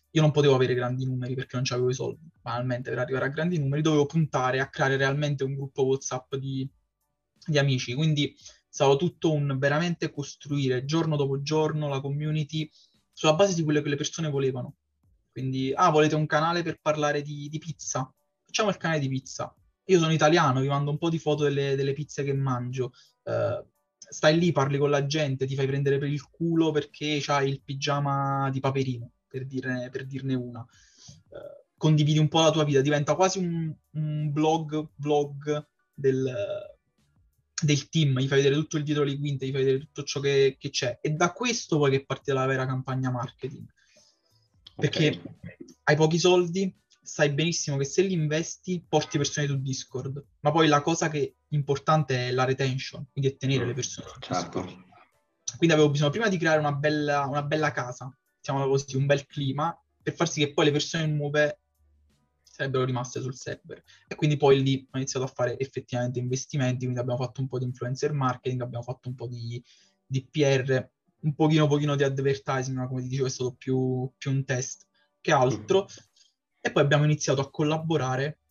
Io 0.09 0.21
non 0.21 0.31
potevo 0.31 0.55
avere 0.55 0.73
grandi 0.73 1.05
numeri 1.05 1.35
perché 1.35 1.55
non 1.55 1.65
avevo 1.69 1.91
i 1.91 1.93
soldi, 1.93 2.27
banalmente 2.41 2.89
per 2.89 2.97
arrivare 2.97 3.25
a 3.25 3.29
grandi 3.29 3.59
numeri 3.59 3.83
dovevo 3.83 4.07
puntare 4.07 4.61
a 4.61 4.69
creare 4.69 4.97
realmente 4.97 5.43
un 5.43 5.53
gruppo 5.53 5.83
WhatsApp 5.83 6.37
di, 6.37 6.67
di 7.45 7.59
amici, 7.59 7.93
quindi 7.93 8.35
stava 8.67 8.95
tutto 8.95 9.31
un 9.31 9.59
veramente 9.59 10.11
costruire 10.11 10.85
giorno 10.85 11.15
dopo 11.15 11.43
giorno 11.43 11.87
la 11.87 12.01
community 12.01 12.67
sulla 13.13 13.35
base 13.35 13.53
di 13.53 13.63
quello 13.63 13.81
che 13.81 13.89
le 13.89 13.95
persone 13.95 14.29
volevano. 14.29 14.75
Quindi, 15.31 15.71
ah, 15.73 15.89
volete 15.89 16.15
un 16.15 16.25
canale 16.25 16.63
per 16.63 16.79
parlare 16.81 17.21
di, 17.21 17.47
di 17.49 17.57
pizza? 17.59 18.11
Facciamo 18.45 18.69
il 18.69 18.77
canale 18.77 18.99
di 18.99 19.07
pizza. 19.07 19.55
Io 19.85 19.99
sono 19.99 20.11
italiano, 20.11 20.61
vi 20.61 20.67
mando 20.67 20.91
un 20.91 20.97
po' 20.97 21.09
di 21.09 21.19
foto 21.19 21.43
delle, 21.43 21.75
delle 21.75 21.93
pizze 21.93 22.23
che 22.23 22.33
mangio. 22.33 22.91
Uh, 23.23 23.65
stai 23.97 24.37
lì, 24.37 24.51
parli 24.51 24.77
con 24.77 24.89
la 24.89 25.05
gente, 25.05 25.45
ti 25.45 25.55
fai 25.55 25.67
prendere 25.67 25.97
per 25.97 26.09
il 26.09 26.29
culo 26.29 26.71
perché 26.71 27.19
c'hai 27.21 27.49
il 27.49 27.61
pigiama 27.61 28.49
di 28.51 28.59
Paperino, 28.59 29.11
per 29.27 29.45
dirne, 29.45 29.89
per 29.89 30.05
dirne 30.05 30.35
una. 30.35 30.59
Uh, 30.59 31.63
condividi 31.75 32.19
un 32.19 32.29
po' 32.29 32.41
la 32.41 32.51
tua 32.51 32.63
vita, 32.63 32.81
diventa 32.81 33.15
quasi 33.15 33.39
un, 33.39 33.73
un 33.91 34.31
blog, 34.31 34.89
vlog 34.95 35.67
del, 35.93 36.33
del 37.61 37.89
team, 37.89 38.19
gli 38.19 38.27
fai 38.27 38.41
vedere 38.41 38.55
tutto 38.55 38.77
il 38.77 38.83
dietro 38.83 39.03
le 39.03 39.17
quinte, 39.17 39.45
gli 39.45 39.51
fai 39.51 39.63
vedere 39.63 39.79
tutto 39.79 40.03
ciò 40.03 40.19
che, 40.19 40.57
che 40.59 40.69
c'è. 40.69 40.99
E 41.01 41.11
da 41.11 41.31
questo 41.31 41.77
poi 41.77 41.91
che 41.91 42.05
parte 42.05 42.33
la 42.33 42.45
vera 42.45 42.65
campagna 42.65 43.11
marketing. 43.11 43.65
Perché 44.75 45.21
okay. 45.23 45.55
hai 45.83 45.95
pochi 45.95 46.17
soldi, 46.17 46.75
sai 47.01 47.31
benissimo 47.31 47.77
che 47.77 47.85
se 47.85 48.01
li 48.01 48.13
investi 48.13 48.83
porti 48.87 49.17
persone 49.17 49.47
su 49.47 49.61
Discord, 49.61 50.23
ma 50.39 50.51
poi 50.51 50.67
la 50.67 50.81
cosa 50.81 51.09
che 51.09 51.21
è 51.21 51.33
importante 51.49 52.29
è 52.29 52.31
la 52.31 52.45
retention, 52.45 53.05
quindi 53.11 53.31
è 53.31 53.37
tenere 53.37 53.65
le 53.65 53.73
persone 53.73 54.07
su 54.07 54.19
certo. 54.19 54.61
Discord. 54.61 54.91
Quindi 55.57 55.75
avevo 55.75 55.91
bisogno 55.91 56.09
prima 56.09 56.29
di 56.29 56.37
creare 56.37 56.59
una 56.59 56.71
bella, 56.71 57.25
una 57.25 57.43
bella 57.43 57.71
casa, 57.71 58.15
diciamo 58.39 58.67
così, 58.67 58.95
un 58.95 59.05
bel 59.05 59.25
clima, 59.27 59.77
per 60.01 60.13
far 60.13 60.27
sì 60.27 60.39
che 60.39 60.53
poi 60.53 60.65
le 60.65 60.71
persone 60.71 61.05
nuove 61.07 61.59
sarebbero 62.53 62.85
rimaste 62.85 63.19
sul 63.19 63.33
server. 63.33 63.81
E 64.07 64.13
quindi 64.13 64.37
poi 64.37 64.61
lì 64.61 64.87
ho 64.91 64.97
iniziato 64.97 65.25
a 65.25 65.29
fare 65.29 65.57
effettivamente 65.57 66.19
investimenti, 66.19 66.83
quindi 66.83 66.99
abbiamo 66.99 67.19
fatto 67.19 67.41
un 67.41 67.47
po' 67.47 67.57
di 67.57 67.65
influencer 67.65 68.13
marketing, 68.13 68.61
abbiamo 68.61 68.83
fatto 68.83 69.09
un 69.09 69.15
po' 69.15 69.25
di, 69.25 69.61
di 70.05 70.23
PR, 70.29 70.87
un 71.21 71.33
pochino, 71.33 71.65
pochino 71.65 71.95
di 71.95 72.03
advertising, 72.03 72.77
ma 72.77 72.87
come 72.87 73.01
ti 73.01 73.07
dicevo 73.07 73.25
è 73.27 73.31
stato 73.31 73.55
più, 73.57 74.07
più 74.15 74.29
un 74.29 74.45
test 74.45 74.85
che 75.19 75.31
altro. 75.31 75.81
Mm. 75.81 75.85
E 76.61 76.71
poi 76.71 76.83
abbiamo 76.83 77.05
iniziato 77.05 77.41
a 77.41 77.49
collaborare 77.49 78.41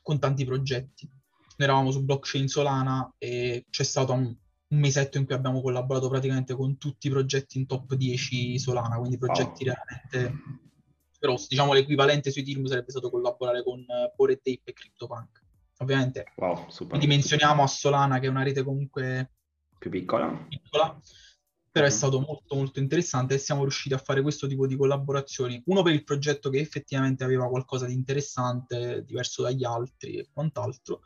con 0.00 0.20
tanti 0.20 0.44
progetti. 0.44 1.10
Noi 1.56 1.68
eravamo 1.68 1.90
su 1.90 2.04
blockchain 2.04 2.46
Solana 2.46 3.12
e 3.18 3.66
c'è 3.68 3.82
stato 3.82 4.12
un, 4.12 4.26
un 4.26 4.78
mesetto 4.78 5.18
in 5.18 5.24
cui 5.24 5.34
abbiamo 5.34 5.60
collaborato 5.60 6.08
praticamente 6.08 6.54
con 6.54 6.78
tutti 6.78 7.08
i 7.08 7.10
progetti 7.10 7.58
in 7.58 7.66
top 7.66 7.94
10 7.94 8.60
Solana, 8.60 8.96
quindi 8.96 9.18
progetti 9.18 9.64
wow. 9.66 9.74
realmente 9.74 10.66
grossi. 11.18 11.48
Diciamo 11.50 11.72
l'equivalente 11.72 12.30
su 12.30 12.38
Ethereum 12.38 12.66
sarebbe 12.66 12.90
stato 12.90 13.10
collaborare 13.10 13.62
con 13.62 13.80
uh, 13.80 14.14
Bored 14.14 14.40
Tape 14.42 14.62
e 14.64 14.72
CryptoPunk. 14.72 15.46
Ovviamente 15.80 16.32
wow, 16.36 16.66
dimensioniamo 16.98 17.62
a 17.62 17.66
Solana 17.66 18.18
che 18.18 18.26
è 18.26 18.30
una 18.30 18.42
rete 18.42 18.64
comunque 18.64 19.32
più 19.78 19.90
piccola. 19.90 20.46
piccola 20.48 21.00
però 21.70 21.86
è 21.86 21.90
stato 21.90 22.18
molto 22.18 22.56
molto 22.56 22.80
interessante 22.80 23.34
e 23.34 23.38
siamo 23.38 23.62
riusciti 23.62 23.94
a 23.94 23.98
fare 23.98 24.20
questo 24.20 24.48
tipo 24.48 24.66
di 24.66 24.74
collaborazioni. 24.74 25.62
Uno 25.66 25.82
per 25.82 25.92
il 25.92 26.02
progetto 26.02 26.50
che 26.50 26.58
effettivamente 26.58 27.22
aveva 27.22 27.48
qualcosa 27.48 27.86
di 27.86 27.92
interessante, 27.92 29.04
diverso 29.04 29.42
dagli 29.42 29.64
altri 29.64 30.16
e 30.16 30.28
quant'altro, 30.32 31.02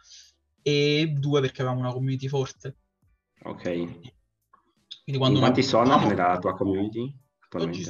e 0.63 1.13
due 1.15 1.41
perché 1.43 1.61
avevamo 1.61 1.83
una 1.83 1.93
community 1.93 2.27
forte. 2.27 2.77
Ok. 3.43 3.63
Quindi 3.63 5.19
quando 5.19 5.41
quanti 5.41 5.63
sono 5.63 5.97
no, 5.97 6.09
nella 6.09 6.39
tua 6.39 6.55
community? 6.55 7.15
Oggi 7.55 7.85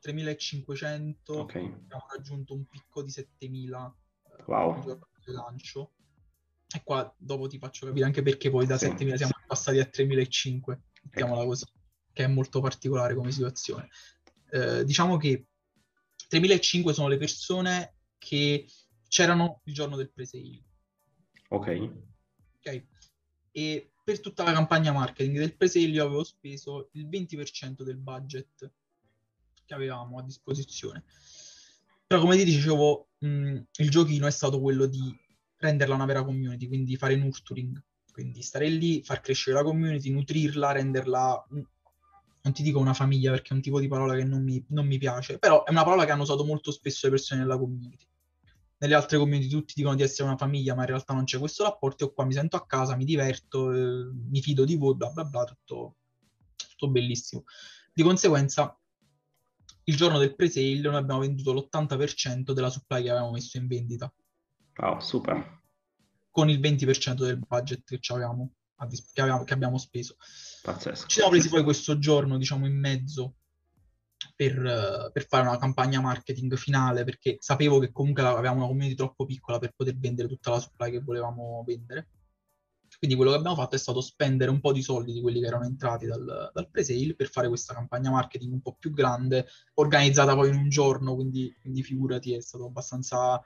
sono 0.00 0.14
3500, 0.14 1.38
okay. 1.38 1.64
abbiamo 1.64 2.06
raggiunto 2.14 2.54
un 2.54 2.66
picco 2.66 3.02
di 3.02 3.10
7000 3.10 3.96
eh, 4.38 4.42
wow. 4.46 5.00
il 5.26 5.32
lancio. 5.32 5.92
E 6.70 6.82
qua 6.84 7.14
dopo 7.16 7.46
ti 7.46 7.58
faccio 7.58 7.86
capire 7.86 8.04
anche 8.04 8.22
perché 8.22 8.50
poi 8.50 8.66
da 8.66 8.76
sì. 8.76 8.86
7000 8.86 9.16
siamo 9.16 9.32
passati 9.46 9.78
a 9.78 9.86
3500, 9.86 10.82
mettiamola 11.04 11.44
così 11.44 11.64
che 12.12 12.24
è 12.24 12.26
molto 12.26 12.60
particolare 12.60 13.14
come 13.14 13.30
situazione. 13.30 13.88
Eh, 14.50 14.84
diciamo 14.84 15.16
che 15.16 15.46
3005 16.28 16.92
sono 16.92 17.08
le 17.08 17.16
persone 17.16 17.96
che 18.18 18.66
c'erano 19.08 19.62
il 19.64 19.72
giorno 19.72 19.96
del 19.96 20.10
pre-sale. 20.10 20.62
Ok. 21.48 21.90
Ok. 22.58 22.86
E 23.52 23.92
per 24.04 24.20
tutta 24.20 24.42
la 24.42 24.52
campagna 24.52 24.92
marketing 24.92 25.38
del 25.38 25.56
pre-sale 25.56 25.86
io 25.86 26.04
avevo 26.04 26.24
speso 26.24 26.90
il 26.92 27.08
20% 27.08 27.82
del 27.82 27.96
budget 27.96 28.72
che 29.68 29.74
avevamo 29.74 30.18
a 30.18 30.22
disposizione. 30.22 31.04
Però 32.06 32.20
come 32.20 32.36
ti 32.36 32.44
dicevo, 32.44 33.10
mh, 33.18 33.60
il 33.76 33.90
giochino 33.90 34.26
è 34.26 34.30
stato 34.30 34.60
quello 34.60 34.86
di 34.86 35.14
renderla 35.58 35.94
una 35.94 36.06
vera 36.06 36.24
community, 36.24 36.66
quindi 36.66 36.96
fare 36.96 37.16
nurturing, 37.16 37.80
quindi 38.10 38.40
stare 38.40 38.68
lì, 38.68 39.02
far 39.02 39.20
crescere 39.20 39.56
la 39.56 39.62
community, 39.62 40.10
nutrirla, 40.10 40.72
renderla 40.72 41.46
non 42.40 42.52
ti 42.52 42.62
dico 42.62 42.78
una 42.78 42.94
famiglia 42.94 43.30
perché 43.30 43.50
è 43.50 43.54
un 43.54 43.60
tipo 43.60 43.78
di 43.78 43.88
parola 43.88 44.14
che 44.14 44.24
non 44.24 44.42
mi, 44.42 44.64
non 44.68 44.86
mi 44.86 44.96
piace, 44.96 45.38
però 45.38 45.64
è 45.64 45.70
una 45.70 45.84
parola 45.84 46.06
che 46.06 46.12
hanno 46.12 46.22
usato 46.22 46.44
molto 46.46 46.70
spesso 46.70 47.06
le 47.06 47.12
persone 47.12 47.40
nella 47.40 47.58
community. 47.58 48.06
Nelle 48.78 48.94
altre 48.94 49.18
community 49.18 49.48
tutti 49.48 49.74
dicono 49.76 49.96
di 49.96 50.02
essere 50.02 50.28
una 50.28 50.36
famiglia, 50.36 50.74
ma 50.74 50.82
in 50.82 50.86
realtà 50.86 51.12
non 51.12 51.24
c'è 51.24 51.38
questo 51.38 51.64
rapporto. 51.64 52.04
Io 52.04 52.12
qua 52.12 52.24
mi 52.24 52.32
sento 52.32 52.56
a 52.56 52.64
casa, 52.64 52.96
mi 52.96 53.04
diverto, 53.04 53.72
eh, 53.72 54.10
mi 54.30 54.40
fido 54.40 54.64
di 54.64 54.76
voi, 54.76 54.94
bla 54.94 55.10
bla 55.10 55.24
bla, 55.24 55.44
tutto, 55.44 55.96
tutto 56.56 56.88
bellissimo. 56.88 57.42
Di 57.92 58.02
conseguenza, 58.04 58.78
il 59.88 59.96
giorno 59.96 60.18
del 60.18 60.34
pre-sale 60.34 60.80
noi 60.80 60.96
abbiamo 60.96 61.20
venduto 61.20 61.52
l'80% 61.52 62.52
della 62.52 62.70
supply 62.70 63.02
che 63.02 63.10
avevamo 63.10 63.32
messo 63.32 63.56
in 63.56 63.66
vendita. 63.66 64.12
Wow, 64.76 65.00
super. 65.00 65.62
Con 66.30 66.48
il 66.50 66.60
20% 66.60 67.14
del 67.14 67.38
budget 67.38 67.98
che 67.98 68.12
avevamo 68.12 68.52
che, 68.86 69.20
abbiamo, 69.20 69.44
che 69.44 69.54
abbiamo 69.54 69.78
speso. 69.78 70.16
Pazzesco. 70.62 71.06
Ci 71.06 71.16
siamo 71.16 71.30
presi 71.30 71.48
poi 71.48 71.64
questo 71.64 71.98
giorno, 71.98 72.36
diciamo, 72.36 72.66
in 72.66 72.78
mezzo 72.78 73.36
per, 74.36 75.10
per, 75.12 75.26
fare 75.26 75.48
una 75.48 75.58
campagna 75.58 76.00
marketing 76.00 76.54
finale, 76.56 77.04
perché 77.04 77.38
sapevo 77.40 77.80
che 77.80 77.90
comunque 77.90 78.22
avevamo 78.22 78.58
una 78.58 78.66
community 78.66 78.94
troppo 78.94 79.24
piccola 79.24 79.58
per 79.58 79.72
poter 79.74 79.96
vendere 79.96 80.28
tutta 80.28 80.50
la 80.50 80.60
supply 80.60 80.90
che 80.90 81.00
volevamo 81.00 81.64
vendere. 81.66 82.08
Quindi 82.98 83.14
quello 83.16 83.30
che 83.30 83.38
abbiamo 83.38 83.54
fatto 83.54 83.76
è 83.76 83.78
stato 83.78 84.00
spendere 84.00 84.50
un 84.50 84.60
po' 84.60 84.72
di 84.72 84.82
soldi 84.82 85.12
di 85.12 85.20
quelli 85.20 85.40
che 85.40 85.46
erano 85.46 85.64
entrati 85.64 86.06
dal, 86.06 86.50
dal 86.52 86.68
pre-sale 86.68 87.14
per 87.14 87.28
fare 87.28 87.46
questa 87.46 87.72
campagna 87.72 88.10
marketing 88.10 88.52
un 88.52 88.60
po' 88.60 88.76
più 88.76 88.92
grande, 88.92 89.46
organizzata 89.74 90.34
poi 90.34 90.48
in 90.48 90.56
un 90.56 90.68
giorno, 90.68 91.14
quindi, 91.14 91.54
quindi 91.60 91.84
figurati, 91.84 92.34
è 92.34 92.40
stato 92.40 92.66
abbastanza 92.66 93.40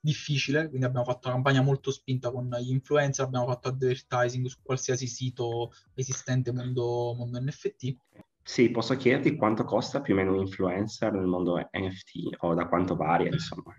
difficile, 0.00 0.68
quindi 0.68 0.86
abbiamo 0.86 1.06
fatto 1.06 1.28
una 1.28 1.36
campagna 1.36 1.62
molto 1.62 1.90
spinta 1.90 2.30
con 2.30 2.48
gli 2.60 2.70
influencer, 2.70 3.24
abbiamo 3.24 3.46
fatto 3.46 3.68
advertising 3.68 4.46
su 4.46 4.58
qualsiasi 4.62 5.06
sito 5.06 5.72
esistente 5.94 6.52
mondo, 6.52 7.14
mondo 7.16 7.40
NFT. 7.40 7.96
Sì, 8.42 8.70
posso 8.70 8.96
chiederti 8.96 9.36
quanto 9.36 9.64
costa 9.64 10.00
più 10.00 10.14
o 10.14 10.16
meno 10.16 10.32
un 10.34 10.40
influencer 10.40 11.12
nel 11.12 11.26
mondo 11.26 11.56
NFT 11.58 12.36
o 12.38 12.54
da 12.54 12.66
quanto 12.66 12.96
varia, 12.96 13.30
insomma? 13.30 13.74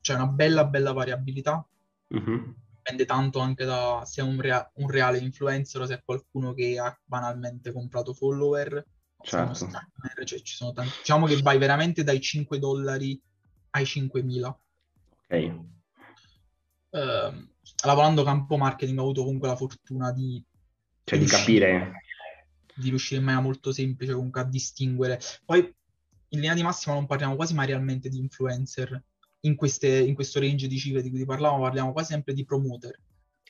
C'è 0.00 0.14
una 0.14 0.26
bella, 0.26 0.64
bella 0.66 0.92
variabilità. 0.92 1.66
Mm-hmm. 2.14 2.50
Dipende 2.84 3.06
tanto 3.06 3.38
anche 3.38 3.64
da 3.64 4.02
se 4.04 4.20
è 4.20 4.24
un, 4.24 4.38
rea- 4.38 4.70
un, 4.74 4.90
reale 4.90 5.16
influencer 5.16 5.80
o 5.80 5.86
se 5.86 5.94
è 5.94 6.02
qualcuno 6.04 6.52
che 6.52 6.78
ha 6.78 6.94
banalmente 7.02 7.72
comprato 7.72 8.12
follower. 8.12 8.84
Certo. 9.22 9.70
cioè, 10.24 10.42
ci 10.42 10.54
sono 10.54 10.72
tanti. 10.74 10.92
Diciamo 10.98 11.24
che 11.24 11.40
vai 11.40 11.56
veramente 11.56 12.04
dai 12.04 12.20
5 12.20 12.58
dollari 12.58 13.18
ai 13.70 13.84
5.000 13.84 14.54
Ok. 15.26 15.60
Uh, 16.90 17.48
lavorando 17.84 18.22
campo 18.22 18.56
marketing 18.56 18.98
ho 18.98 19.02
avuto 19.02 19.24
comunque 19.24 19.48
la 19.48 19.56
fortuna 19.56 20.12
di... 20.12 20.44
Cioè 21.04 21.18
di 21.18 21.24
capire... 21.24 21.92
Di 22.74 22.90
riuscire 22.90 23.20
in 23.20 23.24
maniera 23.24 23.46
molto 23.46 23.72
semplice 23.72 24.12
comunque 24.12 24.42
a 24.42 24.44
distinguere. 24.44 25.18
Poi 25.44 25.60
in 25.60 26.40
linea 26.40 26.54
di 26.54 26.62
massima 26.62 26.94
non 26.94 27.06
parliamo 27.06 27.34
quasi 27.34 27.54
mai 27.54 27.66
realmente 27.66 28.10
di 28.10 28.18
influencer 28.18 29.02
in, 29.44 29.56
queste, 29.56 29.98
in 29.98 30.14
questo 30.14 30.40
range 30.40 30.66
di 30.66 30.78
cifre 30.78 31.02
di 31.02 31.10
cui 31.10 31.18
ti 31.18 31.24
parlavo, 31.24 31.62
parliamo 31.62 31.92
quasi 31.92 32.12
sempre 32.12 32.34
di 32.34 32.44
promoter. 32.44 32.98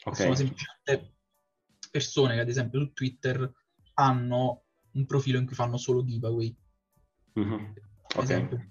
Okay. 0.05 0.23
Sono 0.23 0.35
semplicemente 0.35 1.17
persone 1.91 2.35
che 2.35 2.41
ad 2.41 2.49
esempio 2.49 2.81
su 2.81 2.93
Twitter 2.93 3.51
hanno 3.95 4.65
un 4.93 5.07
profilo 5.07 5.39
in 5.39 5.47
cui 5.47 5.55
fanno 5.55 5.77
solo 5.77 6.05
giveaway. 6.05 6.55
Mm-hmm. 7.39 7.73
Okay. 8.15 8.23
Esempio, 8.23 8.69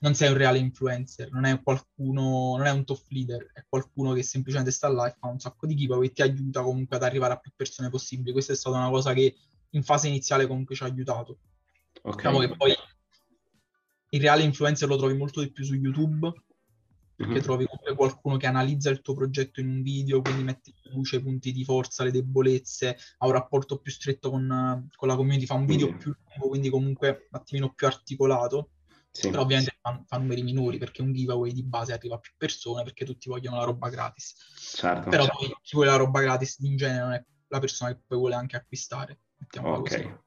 non 0.00 0.14
sei 0.14 0.30
un 0.30 0.36
reale 0.36 0.58
influencer, 0.58 1.30
non 1.32 1.44
è 1.44 1.60
qualcuno, 1.62 2.56
non 2.56 2.66
è 2.66 2.70
un 2.70 2.84
top 2.84 3.04
leader, 3.08 3.50
è 3.52 3.64
qualcuno 3.68 4.12
che 4.12 4.22
semplicemente 4.22 4.72
sta 4.72 4.88
là 4.88 5.08
e 5.08 5.16
fa 5.18 5.28
un 5.28 5.38
sacco 5.38 5.66
di 5.66 5.74
giveaway 5.74 6.08
e 6.08 6.12
ti 6.12 6.22
aiuta 6.22 6.62
comunque 6.62 6.96
ad 6.96 7.02
arrivare 7.02 7.34
a 7.34 7.38
più 7.38 7.52
persone 7.54 7.88
possibili. 7.88 8.32
Questa 8.32 8.52
è 8.52 8.56
stata 8.56 8.76
una 8.76 8.90
cosa 8.90 9.12
che 9.12 9.36
in 9.70 9.82
fase 9.82 10.08
iniziale 10.08 10.46
comunque 10.46 10.74
ci 10.74 10.82
ha 10.82 10.86
aiutato. 10.86 11.38
Okay. 12.02 12.16
Diciamo 12.16 12.38
che 12.38 12.56
poi 12.56 12.74
il 14.10 14.20
reale 14.20 14.42
influencer 14.42 14.88
lo 14.88 14.96
trovi 14.96 15.16
molto 15.16 15.40
di 15.40 15.50
più 15.50 15.64
su 15.64 15.74
YouTube, 15.74 16.32
perché 17.18 17.32
mm-hmm. 17.32 17.42
trovi 17.42 17.66
comunque 17.66 17.96
qualcuno 17.96 18.36
che 18.36 18.46
analizza 18.46 18.90
il 18.90 19.00
tuo 19.00 19.12
progetto 19.12 19.58
in 19.58 19.66
un 19.66 19.82
video, 19.82 20.22
quindi 20.22 20.44
metti 20.44 20.72
in 20.84 20.92
luce 20.92 21.16
i 21.16 21.20
punti 21.20 21.50
di 21.50 21.64
forza, 21.64 22.04
le 22.04 22.12
debolezze, 22.12 22.96
ha 23.16 23.26
un 23.26 23.32
rapporto 23.32 23.78
più 23.78 23.90
stretto 23.90 24.30
con, 24.30 24.88
con 24.94 25.08
la 25.08 25.16
community, 25.16 25.44
fa 25.44 25.54
un 25.54 25.66
video 25.66 25.88
mm-hmm. 25.88 25.98
più 25.98 26.14
lungo, 26.14 26.48
quindi 26.48 26.70
comunque 26.70 27.26
un 27.28 27.40
attimino 27.40 27.72
più 27.74 27.88
articolato. 27.88 28.70
Sì. 29.10 29.30
Però 29.30 29.42
ovviamente 29.42 29.76
fa, 29.80 30.00
fa, 30.06 30.16
numeri 30.18 30.42
minori 30.44 30.78
perché 30.78 31.02
un 31.02 31.12
giveaway 31.12 31.50
di 31.50 31.64
base 31.64 31.92
arriva 31.92 32.14
a 32.14 32.18
più 32.18 32.30
persone 32.36 32.84
perché 32.84 33.04
tutti 33.04 33.28
vogliono 33.28 33.56
la 33.56 33.64
roba 33.64 33.88
gratis. 33.88 34.36
Certo, 34.76 35.10
Però 35.10 35.24
certo. 35.24 35.38
poi 35.38 35.56
chi 35.60 35.74
vuole 35.74 35.90
la 35.90 35.96
roba 35.96 36.20
gratis 36.20 36.58
in 36.60 36.76
genere 36.76 37.00
non 37.00 37.12
è 37.14 37.24
la 37.48 37.58
persona 37.58 37.92
che 37.92 38.00
poi 38.06 38.18
vuole 38.18 38.36
anche 38.36 38.54
acquistare. 38.54 39.22
Ok. 39.60 39.80
Così. 39.80 40.26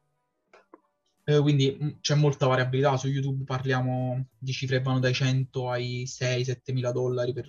Eh, 1.32 1.40
quindi 1.40 1.78
mm, 1.82 1.90
c'è 2.02 2.16
molta 2.16 2.48
variabilità. 2.48 2.98
Su 2.98 3.08
YouTube 3.08 3.44
parliamo 3.46 4.28
di 4.38 4.52
cifre 4.52 4.78
che 4.78 4.84
vanno 4.84 5.00
dai 5.00 5.14
100 5.14 5.70
ai 5.70 6.04
6-7 6.06 6.74
mila 6.74 6.92
dollari 6.92 7.32
per, 7.32 7.48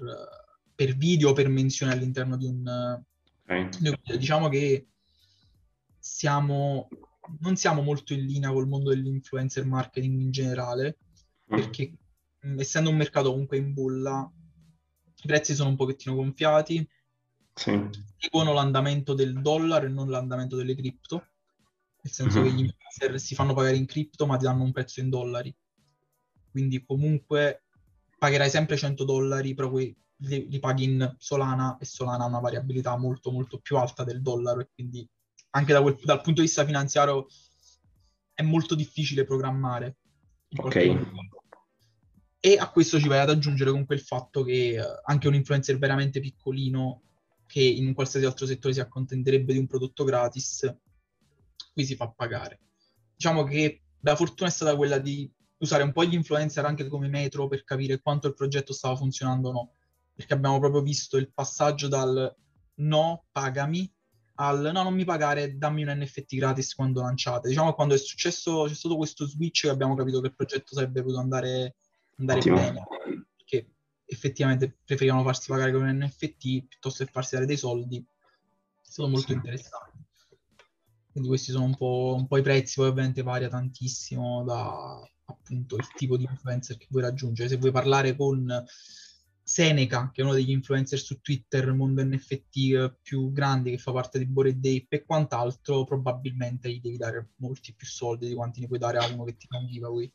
per 0.74 0.96
video 0.96 1.32
per 1.32 1.48
menzione 1.48 1.92
all'interno 1.92 2.36
di 2.36 2.46
un, 2.46 3.02
okay. 3.42 3.68
video. 3.78 4.16
Diciamo 4.16 4.48
che 4.48 4.86
siamo, 5.98 6.88
non 7.40 7.56
siamo 7.56 7.82
molto 7.82 8.12
in 8.12 8.24
linea 8.24 8.52
col 8.52 8.68
mondo 8.68 8.90
dell'influencer 8.90 9.64
marketing 9.66 10.20
in 10.20 10.30
generale, 10.30 10.98
mm. 11.52 11.56
perché 11.56 11.92
mm, 12.46 12.60
essendo 12.60 12.90
un 12.90 12.96
mercato 12.96 13.30
comunque 13.30 13.56
in 13.56 13.72
bolla, 13.72 14.30
i 15.22 15.26
prezzi 15.26 15.54
sono 15.54 15.70
un 15.70 15.76
pochettino 15.76 16.14
gonfiati, 16.14 16.88
sì. 17.54 17.88
seguono 18.16 18.52
l'andamento 18.52 19.12
del 19.14 19.40
dollaro 19.40 19.86
e 19.86 19.90
non 19.90 20.08
l'andamento 20.08 20.56
delle 20.56 20.76
cripto 20.76 21.26
nel 22.02 22.12
senso 22.12 22.40
mm-hmm. 22.40 22.48
che 22.48 22.54
gli 22.54 22.60
influencer 22.60 23.20
si 23.20 23.34
fanno 23.34 23.54
pagare 23.54 23.76
in 23.76 23.86
cripto 23.86 24.26
ma 24.26 24.36
ti 24.36 24.44
danno 24.44 24.64
un 24.64 24.72
prezzo 24.72 25.00
in 25.00 25.08
dollari. 25.08 25.54
Quindi 26.50 26.84
comunque 26.84 27.64
pagherai 28.18 28.50
sempre 28.50 28.76
100 28.76 29.04
dollari, 29.04 29.54
però 29.54 29.74
li, 29.74 29.96
li, 30.16 30.58
paghi 30.58 30.84
in 30.84 31.14
Solana 31.18 31.78
e 31.78 31.84
Solana 31.84 32.24
ha 32.24 32.28
una 32.28 32.40
variabilità 32.40 32.96
molto 32.96 33.30
molto 33.30 33.58
più 33.58 33.76
alta 33.76 34.04
del 34.04 34.20
dollaro 34.20 34.60
e 34.60 34.68
quindi 34.72 35.08
anche 35.50 35.72
da 35.72 35.80
quel, 35.80 35.98
dal 36.02 36.20
punto 36.20 36.40
di 36.40 36.46
vista 36.46 36.64
finanziario 36.64 37.26
è 38.34 38.42
molto 38.42 38.74
difficile 38.74 39.24
programmare. 39.24 39.96
Ok. 40.56 41.30
E 42.44 42.56
a 42.58 42.70
questo 42.70 42.98
ci 42.98 43.08
vai 43.08 43.20
ad 43.20 43.30
aggiungere 43.30 43.70
comunque 43.70 43.94
il 43.94 44.00
fatto 44.00 44.42
che 44.42 44.74
eh, 44.74 44.84
anche 45.04 45.28
un 45.28 45.34
influencer 45.34 45.78
veramente 45.78 46.20
piccolino 46.20 47.02
che 47.46 47.62
in 47.62 47.94
qualsiasi 47.94 48.26
altro 48.26 48.46
settore 48.46 48.74
si 48.74 48.80
accontenterebbe 48.80 49.52
di 49.52 49.58
un 49.58 49.66
prodotto 49.66 50.04
gratis 50.04 50.74
qui 51.72 51.84
si 51.84 51.96
fa 51.96 52.08
pagare. 52.08 52.60
Diciamo 53.14 53.44
che 53.44 53.82
la 54.00 54.16
fortuna 54.16 54.48
è 54.48 54.52
stata 54.52 54.76
quella 54.76 54.98
di 54.98 55.30
usare 55.58 55.82
un 55.82 55.92
po' 55.92 56.04
gli 56.04 56.14
influencer 56.14 56.64
anche 56.64 56.88
come 56.88 57.08
metro 57.08 57.46
per 57.46 57.64
capire 57.64 58.00
quanto 58.00 58.26
il 58.26 58.34
progetto 58.34 58.72
stava 58.72 58.96
funzionando 58.96 59.48
o 59.48 59.52
no, 59.52 59.72
perché 60.12 60.34
abbiamo 60.34 60.58
proprio 60.58 60.82
visto 60.82 61.16
il 61.16 61.32
passaggio 61.32 61.88
dal 61.88 62.34
no, 62.74 63.26
pagami, 63.30 63.90
al 64.36 64.70
no, 64.72 64.82
non 64.82 64.94
mi 64.94 65.04
pagare, 65.04 65.56
dammi 65.56 65.82
un 65.82 65.96
NFT 66.00 66.36
gratis 66.36 66.74
quando 66.74 67.02
lanciate. 67.02 67.48
Diciamo 67.48 67.74
quando 67.74 67.94
è 67.94 67.98
successo, 67.98 68.64
c'è 68.66 68.74
stato 68.74 68.96
questo 68.96 69.26
switch 69.26 69.62
che 69.62 69.68
abbiamo 69.68 69.94
capito 69.94 70.20
che 70.20 70.28
il 70.28 70.34
progetto 70.34 70.74
sarebbe 70.74 71.02
potuto 71.02 71.20
andare, 71.20 71.76
andare 72.16 72.40
bene, 72.40 72.84
perché 73.36 73.70
effettivamente 74.04 74.78
preferivano 74.84 75.22
farsi 75.22 75.48
pagare 75.48 75.72
con 75.72 75.82
un 75.82 75.96
NFT 75.96 76.66
piuttosto 76.66 77.04
che 77.04 77.10
farsi 77.10 77.34
dare 77.34 77.46
dei 77.46 77.56
soldi. 77.56 77.98
È 77.98 78.88
stato 78.90 79.08
molto 79.08 79.28
sì. 79.28 79.34
interessante. 79.34 79.91
Quindi 81.12 81.28
questi 81.28 81.52
sono 81.52 81.66
un 81.66 81.76
po', 81.76 82.14
un 82.16 82.26
po', 82.26 82.38
i 82.38 82.42
prezzi, 82.42 82.76
poi 82.76 82.88
ovviamente 82.88 83.22
varia 83.22 83.48
tantissimo 83.48 84.42
da 84.44 84.98
appunto 85.26 85.76
il 85.76 85.86
tipo 85.94 86.16
di 86.16 86.24
influencer 86.24 86.78
che 86.78 86.86
vuoi 86.88 87.02
raggiungere. 87.02 87.50
Se 87.50 87.58
vuoi 87.58 87.70
parlare 87.70 88.16
con 88.16 88.64
Seneca, 89.42 90.10
che 90.10 90.22
è 90.22 90.24
uno 90.24 90.32
degli 90.32 90.50
influencer 90.50 90.98
su 90.98 91.20
Twitter, 91.20 91.70
mondo 91.74 92.02
NFT 92.02 92.98
più 93.02 93.30
grandi, 93.30 93.70
che 93.72 93.78
fa 93.78 93.92
parte 93.92 94.18
di 94.18 94.26
Bored 94.26 94.64
Ape 94.64 94.96
e 94.96 95.04
quant'altro, 95.04 95.84
probabilmente 95.84 96.72
gli 96.72 96.80
devi 96.80 96.96
dare 96.96 97.32
molti 97.36 97.74
più 97.74 97.86
soldi 97.86 98.28
di 98.28 98.34
quanti 98.34 98.60
ne 98.60 98.66
puoi 98.66 98.78
dare 98.78 98.96
a 98.96 99.06
uno 99.12 99.24
che 99.24 99.36
ti 99.36 99.46
fa 99.46 99.58
un 99.58 99.66
giveaway. 99.66 100.10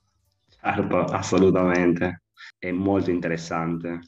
Certo, 0.59 0.97
assolutamente. 0.97 2.23
È 2.57 2.71
molto 2.71 3.11
interessante. 3.11 3.99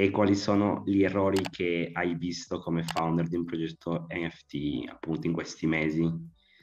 E 0.00 0.10
quali 0.10 0.36
sono 0.36 0.84
gli 0.86 1.02
errori 1.02 1.42
che 1.50 1.90
hai 1.92 2.14
visto 2.14 2.60
come 2.60 2.84
founder 2.84 3.26
di 3.26 3.34
un 3.34 3.44
progetto 3.44 4.06
NFT 4.08 4.88
appunto 4.88 5.26
in 5.26 5.32
questi 5.32 5.66
mesi? 5.66 6.08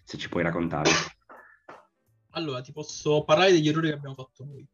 Se 0.06 0.17
ci 0.17 0.30
puoi 0.30 0.43
raccontare. 0.43 0.89
Allora, 2.30 2.62
ti 2.62 2.71
posso 2.71 3.26
parlare 3.26 3.52
degli 3.52 3.67
errori 3.67 3.89
che 3.89 3.95
abbiamo 3.95 4.15
fatto 4.15 4.45
noi. 4.45 4.65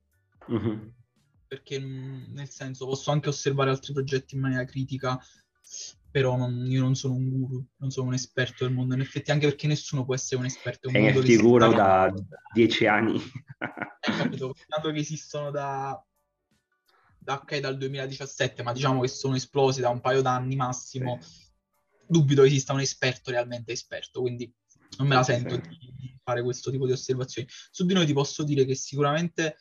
Mm-hmm. 0.51 0.87
Perché 1.47 1.79
nel 1.79 2.49
senso 2.49 2.85
posso 2.85 3.09
anche 3.09 3.29
osservare 3.29 3.71
altri 3.71 3.93
progetti 3.93 4.35
in 4.35 4.41
maniera 4.41 4.63
critica, 4.65 5.19
però 6.11 6.37
non, 6.37 6.63
io 6.67 6.81
non 6.81 6.93
sono 6.93 7.15
un 7.15 7.29
guru, 7.31 7.65
non 7.77 7.89
sono 7.89 8.09
un 8.09 8.13
esperto 8.13 8.63
del 8.63 8.75
mondo 8.75 8.95
NFT, 8.95 9.27
anche 9.31 9.47
perché 9.47 9.65
nessuno 9.65 10.05
può 10.05 10.13
essere 10.13 10.39
un 10.39 10.45
esperto. 10.45 10.87
Un 10.87 11.03
NFT 11.03 11.41
guru 11.41 11.73
da 11.73 12.13
dieci 12.53 12.85
anni. 12.85 13.19
Hai 13.57 14.17
capito? 14.17 14.53
Dato 14.67 14.91
che 14.91 14.99
esistono 14.99 15.49
da, 15.49 15.99
ok 17.25 17.57
dal 17.59 17.77
2017, 17.77 18.63
ma 18.63 18.73
diciamo 18.73 19.01
che 19.01 19.07
sono 19.07 19.35
esplosi 19.35 19.81
da 19.81 19.89
un 19.89 20.01
paio 20.01 20.21
d'anni 20.21 20.55
massimo, 20.55 21.19
sì. 21.21 21.45
dubito 22.07 22.43
esista 22.43 22.73
un 22.73 22.79
esperto 22.79 23.31
realmente 23.31 23.71
esperto, 23.71 24.21
quindi 24.21 24.51
non 24.97 25.07
me 25.07 25.15
la 25.15 25.23
sento 25.23 25.55
sì. 25.55 25.61
di 25.61 26.19
fare 26.23 26.43
questo 26.43 26.71
tipo 26.71 26.85
di 26.85 26.91
osservazioni. 26.91 27.47
Su 27.49 27.85
di 27.85 27.93
noi 27.93 28.05
ti 28.05 28.13
posso 28.13 28.43
dire 28.43 28.65
che 28.65 28.75
sicuramente 28.75 29.57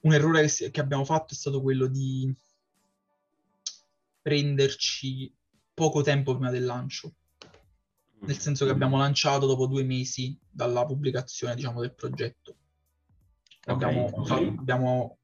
un 0.00 0.14
errore 0.14 0.46
che, 0.46 0.70
che 0.70 0.80
abbiamo 0.80 1.04
fatto 1.04 1.34
è 1.34 1.36
stato 1.36 1.60
quello 1.60 1.86
di 1.86 2.34
prenderci 4.22 5.34
poco 5.74 6.02
tempo 6.02 6.32
prima 6.32 6.50
del 6.50 6.64
lancio. 6.64 7.14
Nel 8.22 8.38
senso 8.38 8.66
che 8.66 8.70
abbiamo 8.70 8.98
lanciato 8.98 9.46
dopo 9.46 9.66
due 9.66 9.82
mesi 9.82 10.38
dalla 10.48 10.84
pubblicazione, 10.84 11.54
diciamo, 11.54 11.80
del 11.80 11.94
progetto. 11.94 12.56
Okay. 13.64 13.74
Abbiamo, 13.74 14.24
abbiamo 14.58 15.19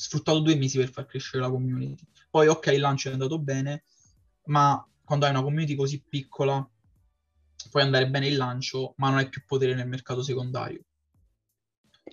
sfruttato 0.00 0.38
due 0.38 0.54
mesi 0.54 0.78
per 0.78 0.90
far 0.90 1.06
crescere 1.06 1.42
la 1.42 1.50
community. 1.50 2.04
Poi, 2.30 2.46
ok, 2.46 2.66
il 2.68 2.78
lancio 2.78 3.08
è 3.08 3.12
andato 3.12 3.40
bene, 3.40 3.82
ma 4.44 4.86
quando 5.04 5.24
hai 5.24 5.32
una 5.32 5.42
community 5.42 5.74
così 5.74 6.00
piccola, 6.08 6.66
puoi 7.68 7.82
andare 7.82 8.08
bene 8.08 8.28
il 8.28 8.36
lancio, 8.36 8.94
ma 8.98 9.08
non 9.08 9.18
hai 9.18 9.28
più 9.28 9.42
potere 9.44 9.74
nel 9.74 9.88
mercato 9.88 10.22
secondario. 10.22 10.84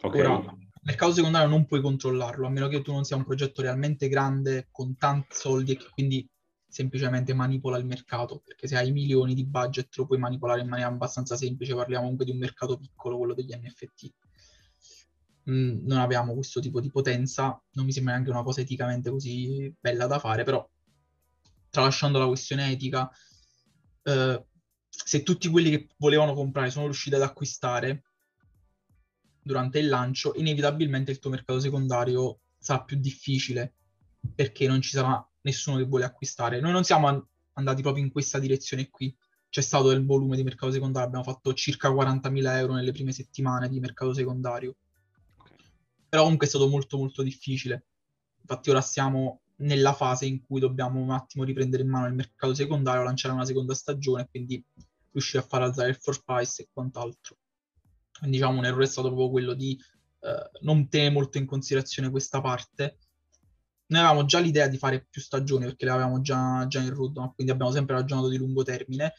Okay. 0.02 0.22
Ora, 0.22 0.52
il 0.52 0.82
mercato 0.82 1.14
secondario 1.14 1.48
non 1.48 1.68
puoi 1.68 1.82
controllarlo, 1.82 2.48
a 2.48 2.50
meno 2.50 2.68
che 2.68 2.82
tu 2.82 2.92
non 2.92 3.04
sia 3.04 3.18
un 3.18 3.24
progetto 3.24 3.62
realmente 3.62 4.08
grande, 4.08 4.68
con 4.72 4.98
tanti 4.98 5.36
soldi 5.36 5.74
e 5.74 5.78
che 5.78 5.88
quindi 5.92 6.28
semplicemente 6.68 7.36
manipola 7.36 7.78
il 7.78 7.86
mercato, 7.86 8.42
perché 8.44 8.68
se 8.68 8.78
hai 8.78 8.92
milioni 8.92 9.36
di 9.36 9.46
budget 9.46 9.96
lo 9.98 10.08
puoi 10.08 10.18
manipolare 10.18 10.62
in 10.62 10.70
maniera 10.70 10.90
abbastanza 10.90 11.36
semplice, 11.36 11.76
parliamo 11.76 12.02
comunque 12.02 12.26
di 12.26 12.32
un 12.32 12.40
mercato 12.40 12.78
piccolo, 12.78 13.18
quello 13.18 13.36
degli 13.36 13.54
NFT 13.54 14.12
mm, 15.50 15.86
non 15.86 16.00
abbiamo 16.00 16.34
questo 16.34 16.60
tipo 16.60 16.80
di 16.80 16.90
potenza, 16.90 17.62
non 17.74 17.86
mi 17.86 17.92
sembra 17.92 18.14
neanche 18.14 18.32
una 18.32 18.44
cosa 18.44 18.62
eticamente 18.62 19.10
così 19.10 19.74
bella 19.80 20.08
da 20.08 20.20
fare, 20.20 20.44
però 20.44 20.68
tralasciando 21.70 22.20
la 22.20 22.28
questione 22.28 22.72
etica, 22.72 23.10
eh, 24.04 24.46
se 24.88 25.24
tutti 25.24 25.50
quelli 25.50 25.70
che 25.70 25.90
volevano 25.98 26.34
comprare 26.34 26.72
sono 26.72 26.86
riusciti 26.86 27.16
ad 27.16 27.22
acquistare 27.22 28.04
durante 29.42 29.80
il 29.80 29.90
lancio, 29.90 30.34
inevitabilmente 30.36 31.12
il 31.12 31.20
tuo 31.20 31.30
mercato 31.30 31.60
secondario 31.60 32.40
sarà 32.58 32.84
più 32.84 32.98
difficile 32.98 33.76
perché 34.34 34.68
non 34.68 34.82
ci 34.82 34.92
sarà 34.92 35.24
nessuno 35.42 35.78
che 35.78 35.84
vuole 35.84 36.06
acquistare. 36.06 36.60
Noi 36.60 36.72
non 36.72 36.84
siamo 36.84 37.28
andati 37.54 37.82
proprio 37.82 38.04
in 38.04 38.12
questa 38.12 38.40
direzione 38.40 38.90
qui. 38.90 39.16
C'è 39.50 39.62
stato 39.62 39.92
il 39.92 40.06
volume 40.06 40.36
di 40.36 40.44
mercato 40.44 40.72
secondario, 40.72 41.08
abbiamo 41.08 41.26
fatto 41.26 41.54
circa 41.54 41.90
40.000 41.90 42.58
euro 42.58 42.74
nelle 42.74 42.92
prime 42.92 43.12
settimane 43.12 43.70
di 43.70 43.80
mercato 43.80 44.14
secondario 44.14 44.78
però 46.16 46.24
comunque 46.24 46.48
è 46.48 46.50
stato 46.50 46.70
molto 46.70 46.96
molto 46.96 47.24
difficile. 47.24 47.88
Infatti 48.40 48.70
ora 48.70 48.80
siamo 48.80 49.42
nella 49.58 49.92
fase 49.92 50.26
in 50.26 50.42
cui 50.42 50.62
dobbiamo 50.62 50.98
un 51.02 51.12
attimo 51.12 51.44
riprendere 51.44 51.84
in 51.84 51.90
mano 51.90 52.08
il 52.08 52.14
mercato 52.14 52.54
secondario, 52.54 53.04
lanciare 53.04 53.34
una 53.34 53.44
seconda 53.44 53.74
stagione 53.74 54.28
quindi 54.30 54.64
riuscire 55.12 55.44
a 55.44 55.46
far 55.46 55.64
alzare 55.64 55.90
il 55.90 55.98
force 55.98 56.22
price 56.24 56.62
e 56.62 56.70
quant'altro. 56.72 57.36
Quindi 58.18 58.38
diciamo 58.38 58.60
un 58.60 58.64
errore 58.66 58.86
è 58.86 58.88
stato 58.88 59.10
proprio 59.10 59.30
quello 59.30 59.54
di 59.56 59.78
eh, 60.22 60.50
non 60.62 60.88
tenere 60.88 61.12
molto 61.12 61.38
in 61.38 61.46
considerazione 61.46 62.10
questa 62.10 62.40
parte. 62.40 62.98
Noi 63.88 64.00
avevamo 64.00 64.24
già 64.24 64.40
l'idea 64.40 64.68
di 64.68 64.78
fare 64.78 65.06
più 65.10 65.20
stagioni 65.20 65.66
perché 65.66 65.84
le 65.84 65.92
avevamo 65.92 66.22
già, 66.22 66.66
già 66.68 66.80
in 66.80 66.94
roadmap, 66.94 67.36
quindi 67.36 67.52
abbiamo 67.52 67.74
sempre 67.74 67.96
ragionato 67.96 68.30
di 68.30 68.38
lungo 68.38 68.64
termine 68.64 69.12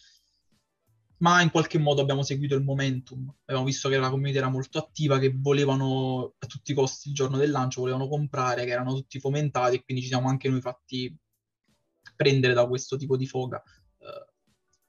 ma 1.19 1.41
in 1.41 1.51
qualche 1.51 1.79
modo 1.79 2.03
abbiamo 2.03 2.23
seguito 2.23 2.55
il 2.55 2.63
momentum. 2.63 3.33
Abbiamo 3.45 3.65
visto 3.65 3.89
che 3.89 3.97
la 3.97 4.11
community 4.11 4.37
era 4.37 4.49
molto 4.49 4.79
attiva, 4.79 5.19
che 5.19 5.33
volevano 5.35 6.35
a 6.39 6.47
tutti 6.47 6.73
i 6.73 6.75
costi 6.75 7.09
il 7.09 7.15
giorno 7.15 7.39
del 7.39 7.51
lancio, 7.51 7.81
volevano 7.81 8.09
comprare, 8.09 8.65
che 8.65 8.71
erano 8.71 8.95
tutti 8.95 9.19
fomentati 9.19 9.77
e 9.77 9.85
quindi 9.85 10.03
ci 10.03 10.09
siamo 10.09 10.29
anche 10.29 10.49
noi 10.49 10.61
fatti 10.61 11.17
prendere 12.15 12.53
da 12.55 12.67
questo 12.67 12.97
tipo 12.97 13.17
di 13.17 13.27
foga. 13.27 13.63
Uh, 13.99 14.33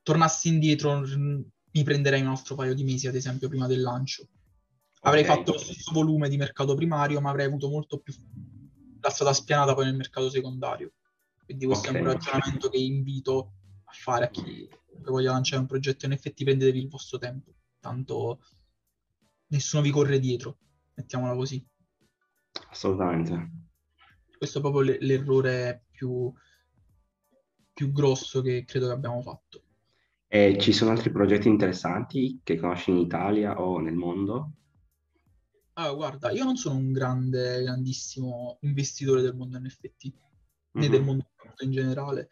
tornassi 0.01 0.49
indietro, 0.49 1.01
mi 1.01 1.83
prenderei 1.83 2.21
un 2.21 2.27
altro 2.27 2.55
paio 2.55 2.73
di 2.73 2.83
mesi, 2.83 3.07
ad 3.07 3.15
esempio, 3.15 3.47
prima 3.47 3.67
del 3.67 3.81
lancio. 3.81 4.27
Avrei 5.01 5.23
okay. 5.23 5.35
fatto 5.35 5.53
lo 5.53 5.59
stesso 5.59 5.91
volume 5.93 6.27
di 6.27 6.37
mercato 6.37 6.75
primario, 6.75 7.21
ma 7.21 7.29
avrei 7.29 7.45
avuto 7.45 7.69
molto 7.69 7.99
più 7.99 8.13
la 8.99 9.09
strada 9.09 9.31
spianata 9.31 9.73
poi 9.73 9.85
nel 9.85 9.95
mercato 9.95 10.29
secondario. 10.29 10.91
Quindi 11.45 11.65
questo 11.65 11.89
okay. 11.89 12.01
è 12.01 12.03
un 12.03 12.11
ragionamento 12.11 12.69
che 12.69 12.77
invito 12.77 13.53
a 13.85 13.91
fare 13.93 14.25
a 14.25 14.29
chi 14.29 14.67
voglia 15.01 15.31
lanciare 15.31 15.61
un 15.61 15.67
progetto 15.67 16.07
NFT, 16.07 16.43
prendetevi 16.43 16.79
il 16.79 16.89
vostro 16.89 17.17
tempo, 17.17 17.53
tanto 17.79 18.39
nessuno 19.47 19.81
vi 19.81 19.91
corre 19.91 20.19
dietro, 20.19 20.57
mettiamola 20.93 21.35
così. 21.35 21.65
Assolutamente. 22.69 23.51
Questo 24.37 24.59
è 24.59 24.61
proprio 24.61 24.97
l'errore 24.99 25.85
più, 25.89 26.31
più 27.73 27.91
grosso 27.91 28.41
che 28.41 28.65
credo 28.65 28.87
che 28.87 28.93
abbiamo 28.93 29.21
fatto. 29.21 29.63
E 30.27 30.57
ci 30.59 30.73
sono 30.73 30.91
altri 30.91 31.09
progetti 31.09 31.47
interessanti 31.47 32.41
che 32.43 32.57
conosci 32.57 32.91
in 32.91 32.97
Italia 32.97 33.61
o 33.61 33.79
nel 33.79 33.95
mondo? 33.95 34.51
Ah, 35.73 35.91
guarda, 35.93 36.31
io 36.31 36.43
non 36.43 36.57
sono 36.57 36.75
un 36.75 36.91
grande, 36.91 37.61
grandissimo 37.61 38.57
investitore 38.61 39.21
del 39.21 39.35
mondo 39.35 39.59
NFT, 39.59 40.03
né 40.71 40.81
mm-hmm. 40.81 40.91
del 40.91 41.03
mondo 41.03 41.25
in 41.59 41.71
generale 41.71 42.29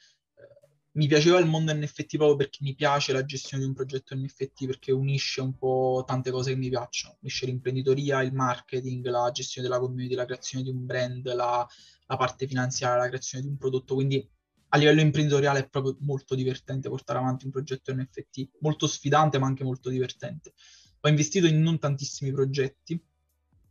mi 0.96 1.08
piaceva 1.08 1.40
il 1.40 1.46
mondo 1.46 1.74
NFT 1.74 2.16
proprio 2.16 2.38
perché 2.38 2.60
mi 2.62 2.74
piace 2.74 3.12
la 3.12 3.26
gestione 3.26 3.64
di 3.64 3.70
un 3.70 3.76
progetto 3.76 4.16
NFT 4.16 4.66
perché 4.66 4.92
unisce 4.92 5.42
un 5.42 5.58
po' 5.58 6.04
tante 6.08 6.32
cose 6.32 6.52
che 6.52 6.58
mi 6.58 6.70
piacciono, 6.70 7.18
unisce 7.20 7.46
l'imprenditoria, 7.46 8.22
il 8.22 8.34
marketing, 8.34 9.06
la 9.08 9.30
gestione 9.32 9.68
della 9.68 9.80
community, 9.80 10.16
la 10.16 10.26
creazione 10.26 10.64
di 10.64 10.70
un 10.70 10.86
brand, 10.86 11.34
la, 11.34 11.68
la 12.06 12.18
parte 12.18 12.48
finanziaria, 12.48 13.04
la 13.04 13.08
creazione 13.08 13.44
di 13.44 13.50
un 13.50 13.58
prodotto, 13.58 13.94
quindi 13.94 14.26
a 14.70 14.78
livello 14.78 15.02
imprenditoriale 15.02 15.60
è 15.60 15.70
proprio 15.70 15.98
molto 16.00 16.34
divertente 16.34 16.90
portare 16.90 17.20
avanti 17.20 17.46
un 17.46 17.52
progetto 17.52 17.94
NFT, 17.94 18.50
molto 18.60 18.88
sfidante 18.88 19.38
ma 19.38 19.48
anche 19.48 19.66
molto 19.66 19.90
divertente. 19.90 20.54
Ho 21.02 21.10
investito 21.10 21.46
in 21.46 21.62
non 21.62 21.78
tantissimi 21.78 22.32
progetti. 22.32 23.02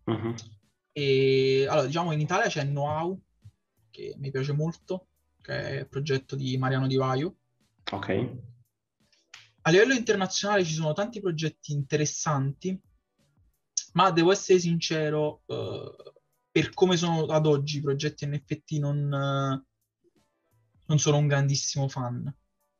Uh-huh. 0.07 0.35
e 0.93 1.67
allora 1.67 1.87
diciamo 1.87 2.13
in 2.13 2.21
Italia 2.21 2.47
c'è 2.49 2.63
Know-how 2.67 3.19
che 3.91 4.15
mi 4.19 4.31
piace 4.31 4.53
molto, 4.53 5.07
che 5.45 5.63
è 5.63 5.79
il 5.81 5.89
progetto 5.89 6.35
di 6.37 6.57
Mariano 6.57 6.87
Di 6.87 6.97
Vaio. 6.97 7.37
Ok. 7.93 8.09
A 9.67 9.71
livello 9.71 9.93
internazionale 9.93 10.65
ci 10.65 10.73
sono 10.73 10.95
tanti 10.95 11.21
progetti 11.21 11.73
interessanti, 11.73 12.79
ma 13.93 14.11
devo 14.11 14.33
essere 14.33 14.59
sincero, 14.59 15.43
uh, 15.47 16.13
per 16.51 16.73
come 16.73 16.97
sono 16.97 17.27
ad 17.27 17.47
oggi 17.47 17.79
i 17.79 17.83
progetti 17.83 18.27
NFT 18.27 18.73
non, 18.79 19.05
uh, 19.05 19.65
non 20.87 20.99
sono 20.99 21.19
un 21.19 21.27
grandissimo 21.27 21.89
fan. 21.89 22.35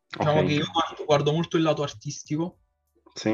Diciamo 0.07 0.39
okay. 0.39 0.47
che 0.47 0.53
io 0.55 0.67
guardo, 0.71 1.05
guardo, 1.05 1.33
molto 1.33 1.57
il 1.59 1.65
lato 1.65 1.83
artistico, 1.83 2.61
sì. 3.13 3.33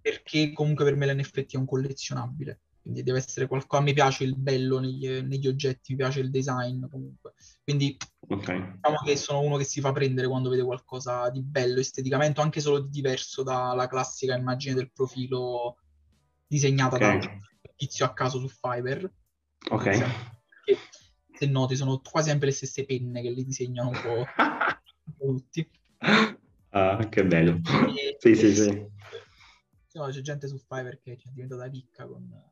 perché 0.00 0.52
comunque 0.52 0.84
per 0.84 0.96
me 0.96 1.12
l'NFT 1.12 1.54
è 1.54 1.56
un 1.56 1.66
collezionabile 1.66 2.60
quindi 2.82 3.02
deve 3.02 3.18
essere 3.18 3.46
qualcosa. 3.46 3.82
A 3.82 3.84
me 3.84 3.92
piace 3.92 4.24
il 4.24 4.36
bello 4.36 4.78
negli, 4.78 5.08
negli 5.20 5.46
oggetti, 5.46 5.92
mi 5.92 5.98
piace 5.98 6.20
il 6.20 6.30
design 6.30 6.86
comunque. 6.88 7.34
Quindi 7.62 7.96
okay. 8.28 8.72
diciamo 8.74 8.96
che 9.04 9.16
sono 9.16 9.40
uno 9.40 9.56
che 9.56 9.64
si 9.64 9.80
fa 9.80 9.92
prendere 9.92 10.28
quando 10.28 10.48
vede 10.48 10.62
qualcosa 10.62 11.28
di 11.30 11.42
bello 11.42 11.80
esteticamente, 11.80 12.40
anche 12.40 12.60
solo 12.60 12.80
di 12.80 12.90
diverso 12.90 13.42
dalla 13.42 13.86
classica 13.86 14.36
immagine 14.36 14.74
del 14.74 14.90
profilo 14.92 15.76
disegnata 16.46 16.96
okay. 16.96 17.18
da 17.20 17.28
un 17.28 17.40
tizio 17.76 18.04
a 18.04 18.12
caso 18.12 18.38
su 18.38 18.48
Fiverr. 18.48 19.04
Ok. 19.70 19.90
Che, 20.64 20.78
se 21.32 21.46
noti, 21.46 21.76
sono 21.76 22.00
quasi 22.00 22.30
sempre 22.30 22.48
le 22.48 22.54
stesse 22.54 22.84
penne 22.84 23.22
che 23.22 23.30
li 23.30 23.44
disegnano 23.44 23.90
un 23.90 24.00
po', 24.02 24.26
tutti. 25.18 25.70
Ah, 26.70 27.08
che 27.08 27.24
bello. 27.24 27.60
E, 27.96 28.16
sì, 28.18 28.34
sì, 28.34 28.54
sì. 28.54 28.88
No, 29.92 30.06
c'è 30.06 30.20
gente 30.20 30.46
su 30.46 30.56
Fiverr 30.56 31.00
che 31.00 31.14
è 31.14 31.30
diventata 31.32 31.64
ricca 31.64 32.06
con 32.06 32.49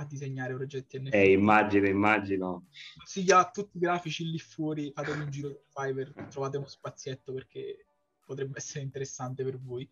a 0.00 0.04
disegnare 0.04 0.54
progetti 0.54 0.98
NFT. 0.98 1.14
Eh, 1.14 1.32
immagino, 1.32 1.86
immagino. 1.88 2.66
Consiglio 2.96 3.36
a 3.36 3.50
tutti 3.50 3.76
i 3.76 3.80
grafici 3.80 4.28
lì 4.28 4.38
fuori, 4.38 4.92
fatevi 4.94 5.20
un 5.20 5.30
giro 5.30 5.48
su 5.48 5.60
Fiverr, 5.72 6.28
trovate 6.28 6.56
uno 6.56 6.68
spazietto 6.68 7.32
perché 7.32 7.86
potrebbe 8.24 8.58
essere 8.58 8.84
interessante 8.84 9.42
per 9.42 9.58
voi. 9.58 9.88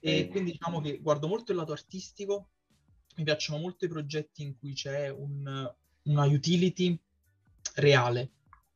E 0.00 0.18
eh. 0.18 0.28
quindi 0.28 0.52
diciamo 0.52 0.80
che 0.80 1.00
guardo 1.00 1.28
molto 1.28 1.52
il 1.52 1.58
lato 1.58 1.72
artistico, 1.72 2.50
mi 3.16 3.24
piacciono 3.24 3.60
molto 3.60 3.84
i 3.84 3.88
progetti 3.88 4.42
in 4.42 4.56
cui 4.56 4.72
c'è 4.72 5.10
un, 5.10 5.74
una 6.02 6.24
utility 6.24 6.98
reale. 7.74 8.32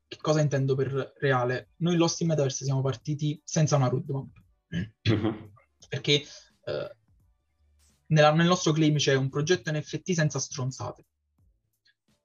Che 0.09 0.19
cosa 0.21 0.43
intendo 0.43 0.75
per 0.75 1.15
reale? 1.21 1.71
Noi 1.77 1.97
Lost 1.97 2.21
in 2.21 2.27
Metaverse 2.27 2.65
siamo 2.65 2.83
partiti 2.83 3.41
senza 3.45 3.77
una 3.77 3.89
roadmap. 3.89 4.29
Perché 5.89 6.23
eh, 6.65 6.97
nella, 8.07 8.33
nel 8.33 8.47
nostro 8.47 8.73
claim 8.73 8.97
c'è 8.97 9.15
un 9.15 9.29
progetto 9.29 9.73
NFT 9.73 10.13
senza 10.13 10.39
stronzate. 10.39 11.05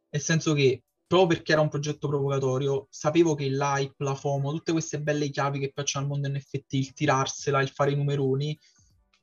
Nel 0.10 0.22
senso 0.22 0.54
che, 0.54 0.84
proprio 1.06 1.38
perché 1.38 1.52
era 1.54 1.62
un 1.62 1.70
progetto 1.70 2.08
provocatorio, 2.08 2.88
sapevo 2.90 3.36
che 3.36 3.50
l'hype, 3.50 4.04
la 4.04 4.16
FOMO, 4.16 4.52
tutte 4.52 4.72
queste 4.72 5.02
belle 5.02 5.30
chiavi 5.30 5.60
che 5.60 5.72
piacciono 5.72 6.06
al 6.06 6.12
mondo 6.12 6.30
NFT, 6.30 6.74
il 6.74 6.94
tirarsela, 6.94 7.62
il 7.62 7.70
fare 7.70 7.92
i 7.92 7.96
numeroni, 7.96 8.58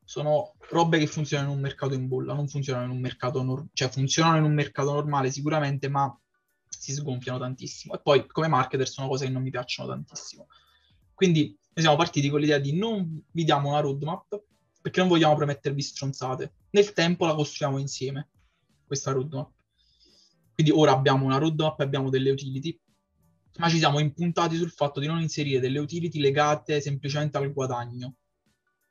sono 0.05 0.55
robe 0.71 0.99
che 0.99 1.07
funzionano 1.07 1.51
in 1.51 1.57
un 1.57 1.62
mercato 1.62 1.95
in 1.95 2.09
bolla, 2.09 2.35
non 2.35 2.47
funzionano 2.47 2.87
in 2.87 2.90
un 2.90 3.01
mercato 3.01 3.43
normale, 3.43 3.71
cioè 3.73 3.88
funzionano 3.88 4.37
in 4.37 4.45
un 4.45 4.55
mercato 4.55 4.93
normale 4.93 5.31
sicuramente, 5.31 5.88
ma 5.88 6.17
si 6.69 6.93
sgonfiano 6.93 7.38
tantissimo. 7.38 7.95
E 7.95 8.01
poi 8.03 8.27
come 8.27 8.49
marketer 8.49 8.88
sono 8.88 9.09
cose 9.09 9.27
che 9.27 9.33
non 9.33 9.43
mi 9.43 9.51
piacciono 9.51 9.88
tantissimo. 9.88 10.47
Quindi 11.14 11.47
noi 11.47 11.85
siamo 11.85 11.97
partiti 11.97 12.29
con 12.29 12.40
l'idea 12.40 12.59
di 12.59 12.77
non 12.77 13.23
vi 13.31 13.45
diamo 13.45 13.71
una 13.71 13.81
roadmap, 13.81 14.43
perché 14.85 15.01
non 15.01 15.09
vogliamo 15.09 15.35
promettervi 15.35 15.81
stronzate. 15.81 16.57
Nel 16.73 16.92
tempo 16.92 17.25
la 17.25 17.35
costruiamo 17.35 17.79
insieme, 17.79 18.29
questa 18.85 19.12
roadmap. 19.12 19.51
Quindi 20.53 20.73
ora 20.75 20.92
abbiamo 20.92 21.25
una 21.25 21.38
roadmap 21.38 21.81
e 21.81 21.85
abbiamo 21.85 22.11
delle 22.11 22.31
utility, 22.31 22.79
ma 23.57 23.70
ci 23.70 23.79
siamo 23.79 23.99
impuntati 23.99 24.57
sul 24.57 24.70
fatto 24.70 25.01
di 25.01 25.07
non 25.07 25.23
inserire 25.23 25.59
delle 25.59 25.79
utility 25.79 26.20
legate 26.20 26.83
semplicemente 26.83 27.38
al 27.38 27.51
guadagno. 27.51 28.16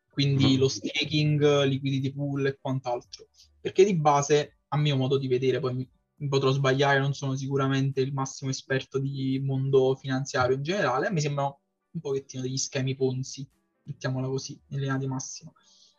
Quindi 0.09 0.55
mm. 0.55 0.59
lo 0.59 0.67
staking, 0.67 1.63
liquidity 1.65 2.11
pool 2.11 2.47
e 2.47 2.57
quant'altro. 2.59 3.27
Perché 3.61 3.85
di 3.85 3.95
base, 3.95 4.61
a 4.69 4.77
mio 4.77 4.95
modo 4.95 5.19
di 5.19 5.27
vedere, 5.27 5.59
poi 5.59 5.75
mi, 5.75 5.87
mi 6.15 6.27
potrò 6.27 6.49
sbagliare, 6.49 6.97
non 6.97 7.13
sono 7.13 7.35
sicuramente 7.35 8.01
il 8.01 8.13
massimo 8.13 8.49
esperto 8.49 8.97
di 8.97 9.39
mondo 9.45 9.95
finanziario 9.95 10.55
in 10.55 10.63
generale, 10.63 11.11
me 11.11 11.21
sembrano 11.21 11.59
un 11.91 12.01
pochettino 12.01 12.41
degli 12.41 12.57
schemi 12.57 12.95
Ponzi, 12.95 13.47
mettiamola 13.83 14.25
così, 14.25 14.59
in 14.69 14.79
linea 14.79 14.97
di 14.97 15.05
massima. 15.05 15.53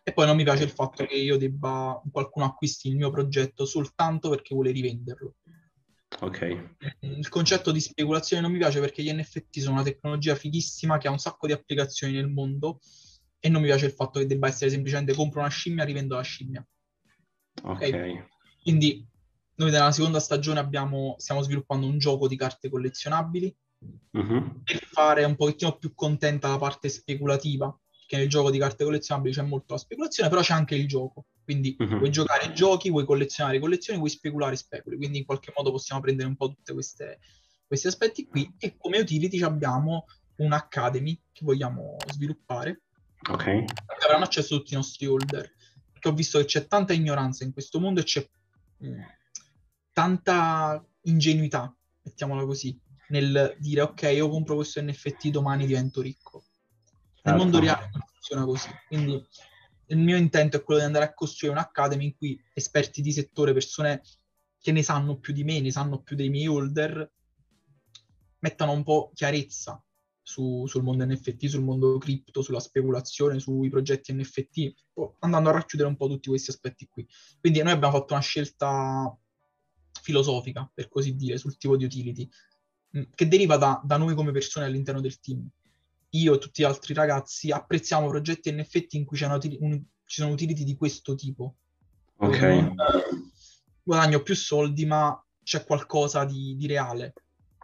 E 0.06 0.12
poi 0.12 0.26
non 0.26 0.36
mi 0.36 0.44
piace 0.44 0.64
il 0.64 0.70
fatto 0.70 1.06
che 1.06 1.14
io 1.14 1.38
debba, 1.38 1.98
qualcuno 2.12 2.44
acquisti 2.44 2.88
il 2.88 2.96
mio 2.96 3.10
progetto 3.10 3.64
soltanto 3.64 4.28
perché 4.28 4.54
vuole 4.54 4.70
rivenderlo. 4.70 5.36
Ok. 6.20 6.74
Il 7.00 7.28
concetto 7.30 7.72
di 7.72 7.80
speculazione 7.80 8.42
non 8.42 8.52
mi 8.52 8.58
piace 8.58 8.80
perché 8.80 9.02
gli 9.02 9.10
NFT 9.10 9.60
sono 9.60 9.76
una 9.76 9.82
tecnologia 9.82 10.34
fighissima 10.34 10.98
che 10.98 11.08
ha 11.08 11.10
un 11.10 11.18
sacco 11.18 11.46
di 11.46 11.54
applicazioni 11.54 12.12
nel 12.12 12.28
mondo 12.28 12.80
e 13.38 13.48
non 13.48 13.62
mi 13.62 13.68
piace 13.68 13.86
il 13.86 13.92
fatto 13.92 14.18
che 14.18 14.26
debba 14.26 14.48
essere 14.48 14.70
semplicemente 14.70 15.14
compro 15.14 15.40
una 15.40 15.48
scimmia, 15.48 15.84
rivendo 15.84 16.16
la 16.16 16.22
scimmia. 16.22 16.66
Ok. 17.62 17.76
okay? 17.76 18.26
Quindi 18.62 19.06
noi 19.56 19.70
nella 19.70 19.90
seconda 19.90 20.20
stagione 20.20 20.60
abbiamo, 20.60 21.14
stiamo 21.18 21.40
sviluppando 21.40 21.86
un 21.86 21.98
gioco 21.98 22.28
di 22.28 22.36
carte 22.36 22.68
collezionabili 22.68 23.54
uh-huh. 24.12 24.62
per 24.62 24.84
fare 24.84 25.24
un 25.24 25.36
pochettino 25.36 25.78
più 25.78 25.94
contenta 25.94 26.48
la 26.48 26.58
parte 26.58 26.88
speculativa 26.88 27.74
che 28.14 28.20
nel 28.20 28.28
gioco 28.28 28.50
di 28.50 28.58
carte 28.58 28.84
collezionabili 28.84 29.34
c'è 29.34 29.42
molto 29.42 29.74
la 29.74 29.78
speculazione, 29.78 30.28
però 30.28 30.40
c'è 30.40 30.54
anche 30.54 30.76
il 30.76 30.86
gioco. 30.86 31.26
Quindi 31.42 31.76
uh-huh. 31.78 31.98
vuoi 31.98 32.10
giocare 32.10 32.52
giochi, 32.52 32.90
vuoi 32.90 33.04
collezionare 33.04 33.58
collezioni, 33.58 33.98
vuoi 33.98 34.10
speculare 34.10 34.56
speculi. 34.56 34.96
Quindi 34.96 35.18
in 35.18 35.24
qualche 35.24 35.52
modo 35.54 35.70
possiamo 35.70 36.00
prendere 36.00 36.28
un 36.28 36.36
po' 36.36 36.48
tutti 36.48 36.72
questi 36.72 37.86
aspetti 37.86 38.26
qui. 38.26 38.54
E 38.58 38.76
come 38.76 38.98
utility 38.98 39.42
abbiamo 39.42 40.06
un'academy 40.36 41.20
che 41.32 41.44
vogliamo 41.44 41.96
sviluppare. 42.12 42.82
Ok. 43.30 43.44
Che 43.44 44.04
avranno 44.04 44.24
accesso 44.24 44.56
tutti 44.56 44.74
i 44.74 44.76
nostri 44.76 45.06
holder. 45.06 45.52
Perché 45.92 46.08
ho 46.08 46.14
visto 46.14 46.38
che 46.38 46.44
c'è 46.44 46.66
tanta 46.66 46.92
ignoranza 46.92 47.44
in 47.44 47.52
questo 47.52 47.80
mondo 47.80 48.00
e 48.00 48.04
c'è 48.04 48.26
mh, 48.78 48.88
mm, 48.88 49.00
tanta 49.92 50.84
ingenuità, 51.02 51.74
mettiamola 52.02 52.44
così, 52.44 52.78
nel 53.08 53.54
dire 53.58 53.82
ok, 53.82 54.02
io 54.14 54.28
compro 54.28 54.54
questo 54.54 54.80
NFT, 54.80 55.28
domani 55.28 55.66
divento 55.66 56.00
ricco 56.00 56.44
nel 57.24 57.36
mondo 57.36 57.58
certo. 57.58 57.74
reale 57.74 57.90
non 57.92 58.02
funziona 58.06 58.44
così. 58.44 58.68
Quindi 58.86 59.26
il 59.88 59.98
mio 59.98 60.16
intento 60.16 60.56
è 60.56 60.62
quello 60.62 60.80
di 60.80 60.86
andare 60.86 61.04
a 61.04 61.14
costruire 61.14 61.56
un'academy 61.56 62.04
in 62.04 62.16
cui 62.16 62.40
esperti 62.52 63.02
di 63.02 63.12
settore, 63.12 63.52
persone 63.52 64.02
che 64.60 64.72
ne 64.72 64.82
sanno 64.82 65.18
più 65.18 65.32
di 65.32 65.44
me, 65.44 65.60
ne 65.60 65.70
sanno 65.70 66.02
più 66.02 66.16
dei 66.16 66.30
miei 66.30 66.46
holder, 66.46 67.10
mettano 68.38 68.72
un 68.72 68.82
po' 68.82 69.10
chiarezza 69.14 69.82
su, 70.22 70.66
sul 70.66 70.82
mondo 70.82 71.04
NFT, 71.04 71.46
sul 71.46 71.62
mondo 71.62 71.98
cripto, 71.98 72.42
sulla 72.42 72.60
speculazione, 72.60 73.38
sui 73.38 73.68
progetti 73.68 74.12
NFT, 74.12 74.74
andando 75.20 75.50
a 75.50 75.52
racchiudere 75.52 75.88
un 75.88 75.96
po' 75.96 76.08
tutti 76.08 76.28
questi 76.28 76.50
aspetti 76.50 76.86
qui. 76.88 77.06
Quindi 77.40 77.62
noi 77.62 77.72
abbiamo 77.72 77.98
fatto 77.98 78.14
una 78.14 78.22
scelta 78.22 79.16
filosofica, 80.00 80.70
per 80.72 80.88
così 80.88 81.14
dire, 81.14 81.38
sul 81.38 81.56
tipo 81.56 81.76
di 81.76 81.84
utility, 81.84 82.28
che 83.14 83.28
deriva 83.28 83.56
da, 83.56 83.80
da 83.84 83.96
noi 83.96 84.14
come 84.14 84.30
persone 84.30 84.66
all'interno 84.66 85.00
del 85.00 85.18
team 85.20 85.48
io 86.18 86.34
e 86.34 86.38
tutti 86.38 86.62
gli 86.62 86.64
altri 86.64 86.94
ragazzi 86.94 87.50
apprezziamo 87.50 88.08
progetti 88.08 88.52
NFT 88.52 88.94
in 88.94 89.04
cui 89.04 89.20
un, 89.22 89.82
ci 90.04 90.20
sono 90.20 90.32
utility 90.32 90.64
di 90.64 90.76
questo 90.76 91.14
tipo. 91.14 91.56
Ok. 92.16 92.40
Non, 92.40 92.74
guadagno 93.82 94.22
più 94.22 94.34
soldi, 94.34 94.86
ma 94.86 95.22
c'è 95.42 95.64
qualcosa 95.64 96.24
di, 96.24 96.56
di 96.56 96.66
reale. 96.66 97.12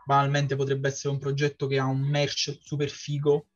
Banalmente 0.05 0.55
potrebbe 0.57 0.89
essere 0.89 1.13
un 1.13 1.19
progetto 1.19 1.67
che 1.67 1.79
ha 1.79 1.87
un 1.87 2.01
merch 2.01 2.59
super 2.63 2.89
figo, 2.89 3.47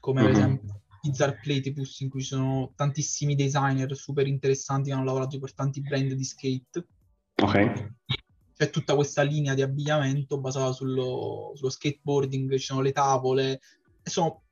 come 0.00 0.22
mm-hmm. 0.22 0.30
ad 0.30 0.36
esempio 0.36 0.82
Bizarre 1.02 1.38
Platypus, 1.42 2.00
in 2.00 2.08
cui 2.08 2.20
ci 2.20 2.28
sono 2.28 2.72
tantissimi 2.74 3.34
designer 3.34 3.94
super 3.96 4.26
interessanti 4.26 4.88
che 4.88 4.94
hanno 4.94 5.04
lavorato 5.04 5.38
per 5.38 5.54
tanti 5.54 5.80
brand 5.80 6.12
di 6.12 6.24
skate. 6.24 6.86
Ok. 7.42 7.96
C'è 8.56 8.70
tutta 8.70 8.96
questa 8.96 9.22
linea 9.22 9.54
di 9.54 9.62
abbigliamento 9.62 10.40
basata 10.40 10.72
sullo, 10.72 11.52
sullo 11.54 11.70
skateboarding, 11.70 12.56
ci 12.56 12.64
sono 12.64 12.80
le 12.80 12.90
tavole, 12.90 13.60
e 14.08 14.10
sono 14.10 14.42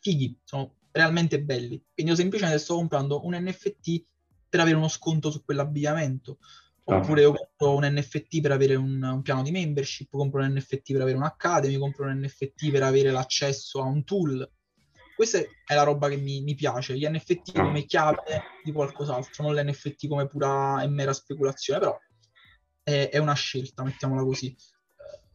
fighi, 0.00 0.38
sono 0.44 0.76
realmente 0.92 1.42
belli. 1.42 1.82
Quindi 1.92 2.12
io 2.12 2.18
semplicemente 2.18 2.58
sto 2.58 2.76
comprando 2.76 3.24
un 3.24 3.34
NFT 3.34 4.04
per 4.48 4.60
avere 4.60 4.76
uno 4.76 4.88
sconto 4.88 5.30
su 5.30 5.44
quell'abbigliamento. 5.44 6.38
Oppure 6.88 7.22
io 7.22 7.32
compro 7.32 7.74
un 7.74 7.98
NFT 7.98 8.40
per 8.40 8.52
avere 8.52 8.76
un, 8.76 9.02
un, 9.02 9.20
piano 9.22 9.42
di 9.42 9.50
membership, 9.50 10.08
compro 10.08 10.44
un 10.44 10.54
NFT 10.54 10.92
per 10.92 11.00
avere 11.00 11.16
un 11.16 11.24
Academy, 11.24 11.76
compro 11.78 12.06
un 12.06 12.20
NFT 12.20 12.70
per 12.70 12.84
avere 12.84 13.10
l'accesso 13.10 13.80
a 13.80 13.86
un 13.86 14.04
tool. 14.04 14.48
Questa 15.16 15.38
è 15.38 15.74
la 15.74 15.82
roba 15.82 16.08
che 16.08 16.16
mi, 16.16 16.42
mi 16.42 16.54
piace, 16.54 16.96
gli 16.96 17.08
NFT 17.08 17.52
come 17.58 17.86
chiave 17.86 18.22
di 18.62 18.70
qualcos'altro, 18.70 19.42
non 19.42 19.56
l'NFT 19.56 20.06
come 20.06 20.28
pura 20.28 20.80
e 20.82 20.86
mera 20.86 21.12
speculazione, 21.12 21.80
però 21.80 21.98
è, 22.84 23.08
è 23.10 23.18
una 23.18 23.34
scelta, 23.34 23.82
mettiamola 23.82 24.22
così 24.22 24.54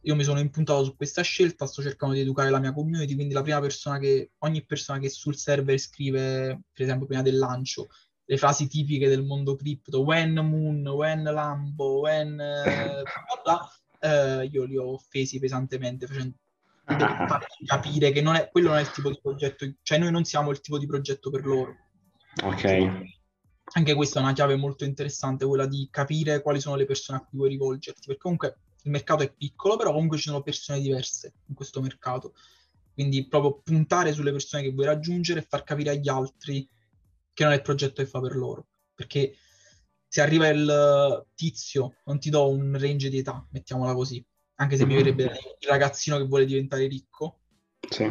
io 0.04 0.14
mi 0.14 0.24
sono 0.24 0.40
impuntato 0.40 0.84
su 0.84 0.96
questa 0.96 1.22
scelta, 1.22 1.66
sto 1.66 1.82
cercando 1.82 2.14
di 2.14 2.20
educare 2.20 2.50
la 2.50 2.58
mia 2.58 2.72
community, 2.72 3.14
quindi 3.14 3.34
la 3.34 3.42
prima 3.42 3.60
persona 3.60 3.98
che, 3.98 4.32
ogni 4.38 4.64
persona 4.64 4.98
che 4.98 5.08
sul 5.08 5.36
server 5.36 5.78
scrive, 5.78 6.62
per 6.72 6.84
esempio 6.84 7.06
prima 7.06 7.22
del 7.22 7.38
lancio, 7.38 7.88
le 8.24 8.36
frasi 8.36 8.66
tipiche 8.66 9.08
del 9.08 9.24
mondo 9.24 9.54
cripto, 9.54 10.02
when 10.02 10.34
moon, 10.34 10.86
when 10.86 11.22
lambo, 11.22 12.00
when 12.00 12.38
eh, 12.40 13.02
bla, 13.42 13.70
eh, 14.00 14.46
io 14.46 14.64
li 14.64 14.76
ho 14.76 14.92
offesi 14.92 15.38
pesantemente 15.38 16.06
facendo 16.06 16.36
capire 17.64 18.10
che 18.10 18.22
non 18.22 18.34
è, 18.34 18.48
quello 18.50 18.70
non 18.70 18.78
è 18.78 18.80
il 18.80 18.90
tipo 18.90 19.08
di 19.08 19.18
progetto, 19.22 19.70
cioè 19.82 19.98
noi 19.98 20.10
non 20.10 20.24
siamo 20.24 20.50
il 20.50 20.60
tipo 20.60 20.78
di 20.78 20.86
progetto 20.86 21.30
per 21.30 21.44
loro. 21.46 21.76
Ok. 22.42 23.10
Anche 23.74 23.94
questa 23.94 24.18
è 24.18 24.22
una 24.22 24.32
chiave 24.32 24.56
molto 24.56 24.84
interessante, 24.84 25.46
quella 25.46 25.66
di 25.66 25.88
capire 25.90 26.42
quali 26.42 26.60
sono 26.60 26.74
le 26.76 26.84
persone 26.84 27.18
a 27.18 27.24
cui 27.24 27.38
vuoi 27.38 27.50
rivolgerti, 27.50 28.06
perché 28.06 28.20
comunque 28.20 28.56
il 28.84 28.90
mercato 28.90 29.22
è 29.22 29.32
piccolo, 29.32 29.76
però 29.76 29.92
comunque 29.92 30.16
ci 30.16 30.28
sono 30.28 30.42
persone 30.42 30.80
diverse 30.80 31.32
in 31.46 31.54
questo 31.54 31.80
mercato. 31.80 32.34
Quindi 32.92 33.26
proprio 33.26 33.60
puntare 33.60 34.12
sulle 34.12 34.32
persone 34.32 34.62
che 34.62 34.72
vuoi 34.72 34.86
raggiungere 34.86 35.40
e 35.40 35.46
far 35.48 35.64
capire 35.64 35.90
agli 35.90 36.08
altri 36.08 36.68
che 37.32 37.44
non 37.44 37.52
è 37.52 37.56
il 37.56 37.62
progetto 37.62 38.02
che 38.02 38.08
fa 38.08 38.20
per 38.20 38.36
loro. 38.36 38.66
Perché 38.94 39.36
se 40.06 40.20
arriva 40.20 40.48
il 40.48 41.26
tizio, 41.34 41.96
non 42.04 42.18
ti 42.18 42.28
do 42.28 42.50
un 42.50 42.78
range 42.78 43.08
di 43.08 43.18
età, 43.18 43.46
mettiamola 43.50 43.94
così, 43.94 44.24
anche 44.56 44.76
se 44.76 44.84
mm-hmm. 44.84 44.96
mi 44.96 45.02
verrebbe 45.02 45.24
il 45.24 45.68
ragazzino 45.68 46.18
che 46.18 46.24
vuole 46.24 46.44
diventare 46.44 46.86
ricco. 46.86 47.40
Sì. 47.88 48.10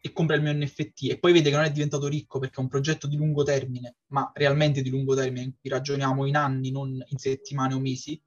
E 0.00 0.12
compra 0.12 0.36
il 0.36 0.42
mio 0.42 0.52
NFT 0.52 1.10
e 1.10 1.18
poi 1.18 1.32
vede 1.32 1.50
che 1.50 1.56
non 1.56 1.64
è 1.64 1.72
diventato 1.72 2.06
ricco 2.06 2.38
perché 2.38 2.56
è 2.56 2.62
un 2.62 2.68
progetto 2.68 3.06
di 3.06 3.16
lungo 3.16 3.42
termine, 3.42 3.96
ma 4.06 4.30
realmente 4.34 4.80
di 4.80 4.88
lungo 4.88 5.14
termine, 5.14 5.44
in 5.44 5.54
cui 5.60 5.68
ragioniamo 5.68 6.24
in 6.24 6.36
anni, 6.36 6.70
non 6.70 7.04
in 7.06 7.18
settimane 7.18 7.74
o 7.74 7.80
mesi, 7.80 8.18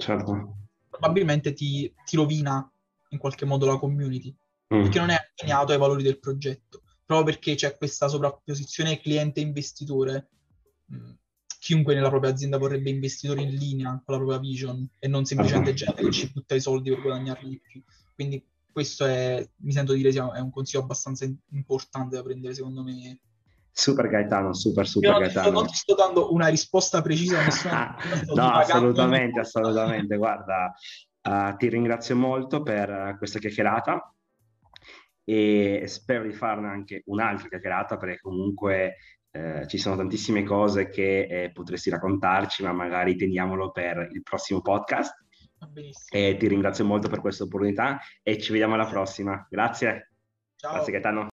certo. 0.00 0.56
probabilmente 0.88 1.52
ti, 1.52 1.92
ti, 2.04 2.16
rovina 2.16 2.70
in 3.10 3.18
qualche 3.18 3.44
modo 3.44 3.66
la 3.66 3.78
community, 3.78 4.34
mm. 4.74 4.82
perché 4.82 4.98
non 4.98 5.10
è 5.10 5.16
allineato 5.36 5.72
ai 5.72 5.78
valori 5.78 6.02
del 6.02 6.18
progetto. 6.18 6.82
Proprio 7.04 7.32
perché 7.32 7.54
c'è 7.54 7.76
questa 7.76 8.08
sovrapposizione 8.08 9.00
cliente-investitore, 9.00 10.28
mm, 10.92 11.10
chiunque 11.58 11.94
nella 11.94 12.08
propria 12.08 12.30
azienda 12.30 12.56
vorrebbe 12.56 12.90
investitori 12.90 13.42
in 13.42 13.54
linea 13.54 13.90
con 14.04 14.14
la 14.14 14.16
propria 14.16 14.38
vision 14.38 14.88
e 14.98 15.08
non 15.08 15.24
semplicemente 15.24 15.74
gente 15.74 16.02
che 16.02 16.10
ci 16.10 16.30
butta 16.32 16.54
i 16.54 16.60
soldi 16.60 16.90
per 16.90 17.02
guadagnarli 17.02 17.48
di 17.48 17.60
più. 17.60 17.82
Quindi 18.14 18.44
questo 18.72 19.04
è, 19.04 19.46
mi 19.56 19.72
sento 19.72 19.92
dire, 19.92 20.10
è 20.10 20.38
un 20.38 20.50
consiglio 20.50 20.82
abbastanza 20.82 21.28
importante 21.50 22.16
da 22.16 22.22
prendere 22.22 22.54
secondo 22.54 22.82
me 22.82 23.20
Super 23.72 24.08
Gaetano, 24.08 24.54
super 24.54 24.86
super 24.86 25.10
Io 25.10 25.18
Gaetano. 25.18 25.50
Non 25.50 25.66
ti 25.66 25.74
sto 25.74 25.94
dando 25.94 26.32
una 26.32 26.48
risposta 26.48 27.02
precisa 27.02 27.40
a 27.40 27.44
nessuna. 27.44 27.96
no, 28.34 28.50
assolutamente, 28.50 29.40
assolutamente. 29.40 30.16
Guarda, 30.16 30.74
uh, 31.22 31.56
ti 31.56 31.68
ringrazio 31.68 32.16
molto 32.16 32.62
per 32.62 33.16
questa 33.18 33.38
chiacchierata 33.38 34.14
e 35.24 35.84
spero 35.86 36.24
di 36.24 36.32
farne 36.32 36.68
anche 36.68 37.02
un'altra 37.06 37.48
chiacchierata 37.48 37.96
perché 37.96 38.18
comunque 38.20 38.96
eh, 39.32 39.64
ci 39.68 39.78
sono 39.78 39.96
tantissime 39.96 40.42
cose 40.42 40.88
che 40.88 41.20
eh, 41.20 41.52
potresti 41.52 41.90
raccontarci, 41.90 42.64
ma 42.64 42.72
magari 42.72 43.16
teniamolo 43.16 43.70
per 43.70 44.08
il 44.12 44.22
prossimo 44.22 44.60
podcast. 44.60 45.14
E 46.10 46.36
ti 46.38 46.48
ringrazio 46.48 46.84
molto 46.84 47.08
per 47.08 47.20
questa 47.20 47.44
opportunità 47.44 48.00
e 48.22 48.38
ci 48.38 48.50
vediamo 48.50 48.74
alla 48.74 48.86
prossima. 48.86 49.46
Grazie. 49.48 50.14
Ciao. 50.56 50.72
Grazie 50.72 50.92
Gaetano. 50.92 51.28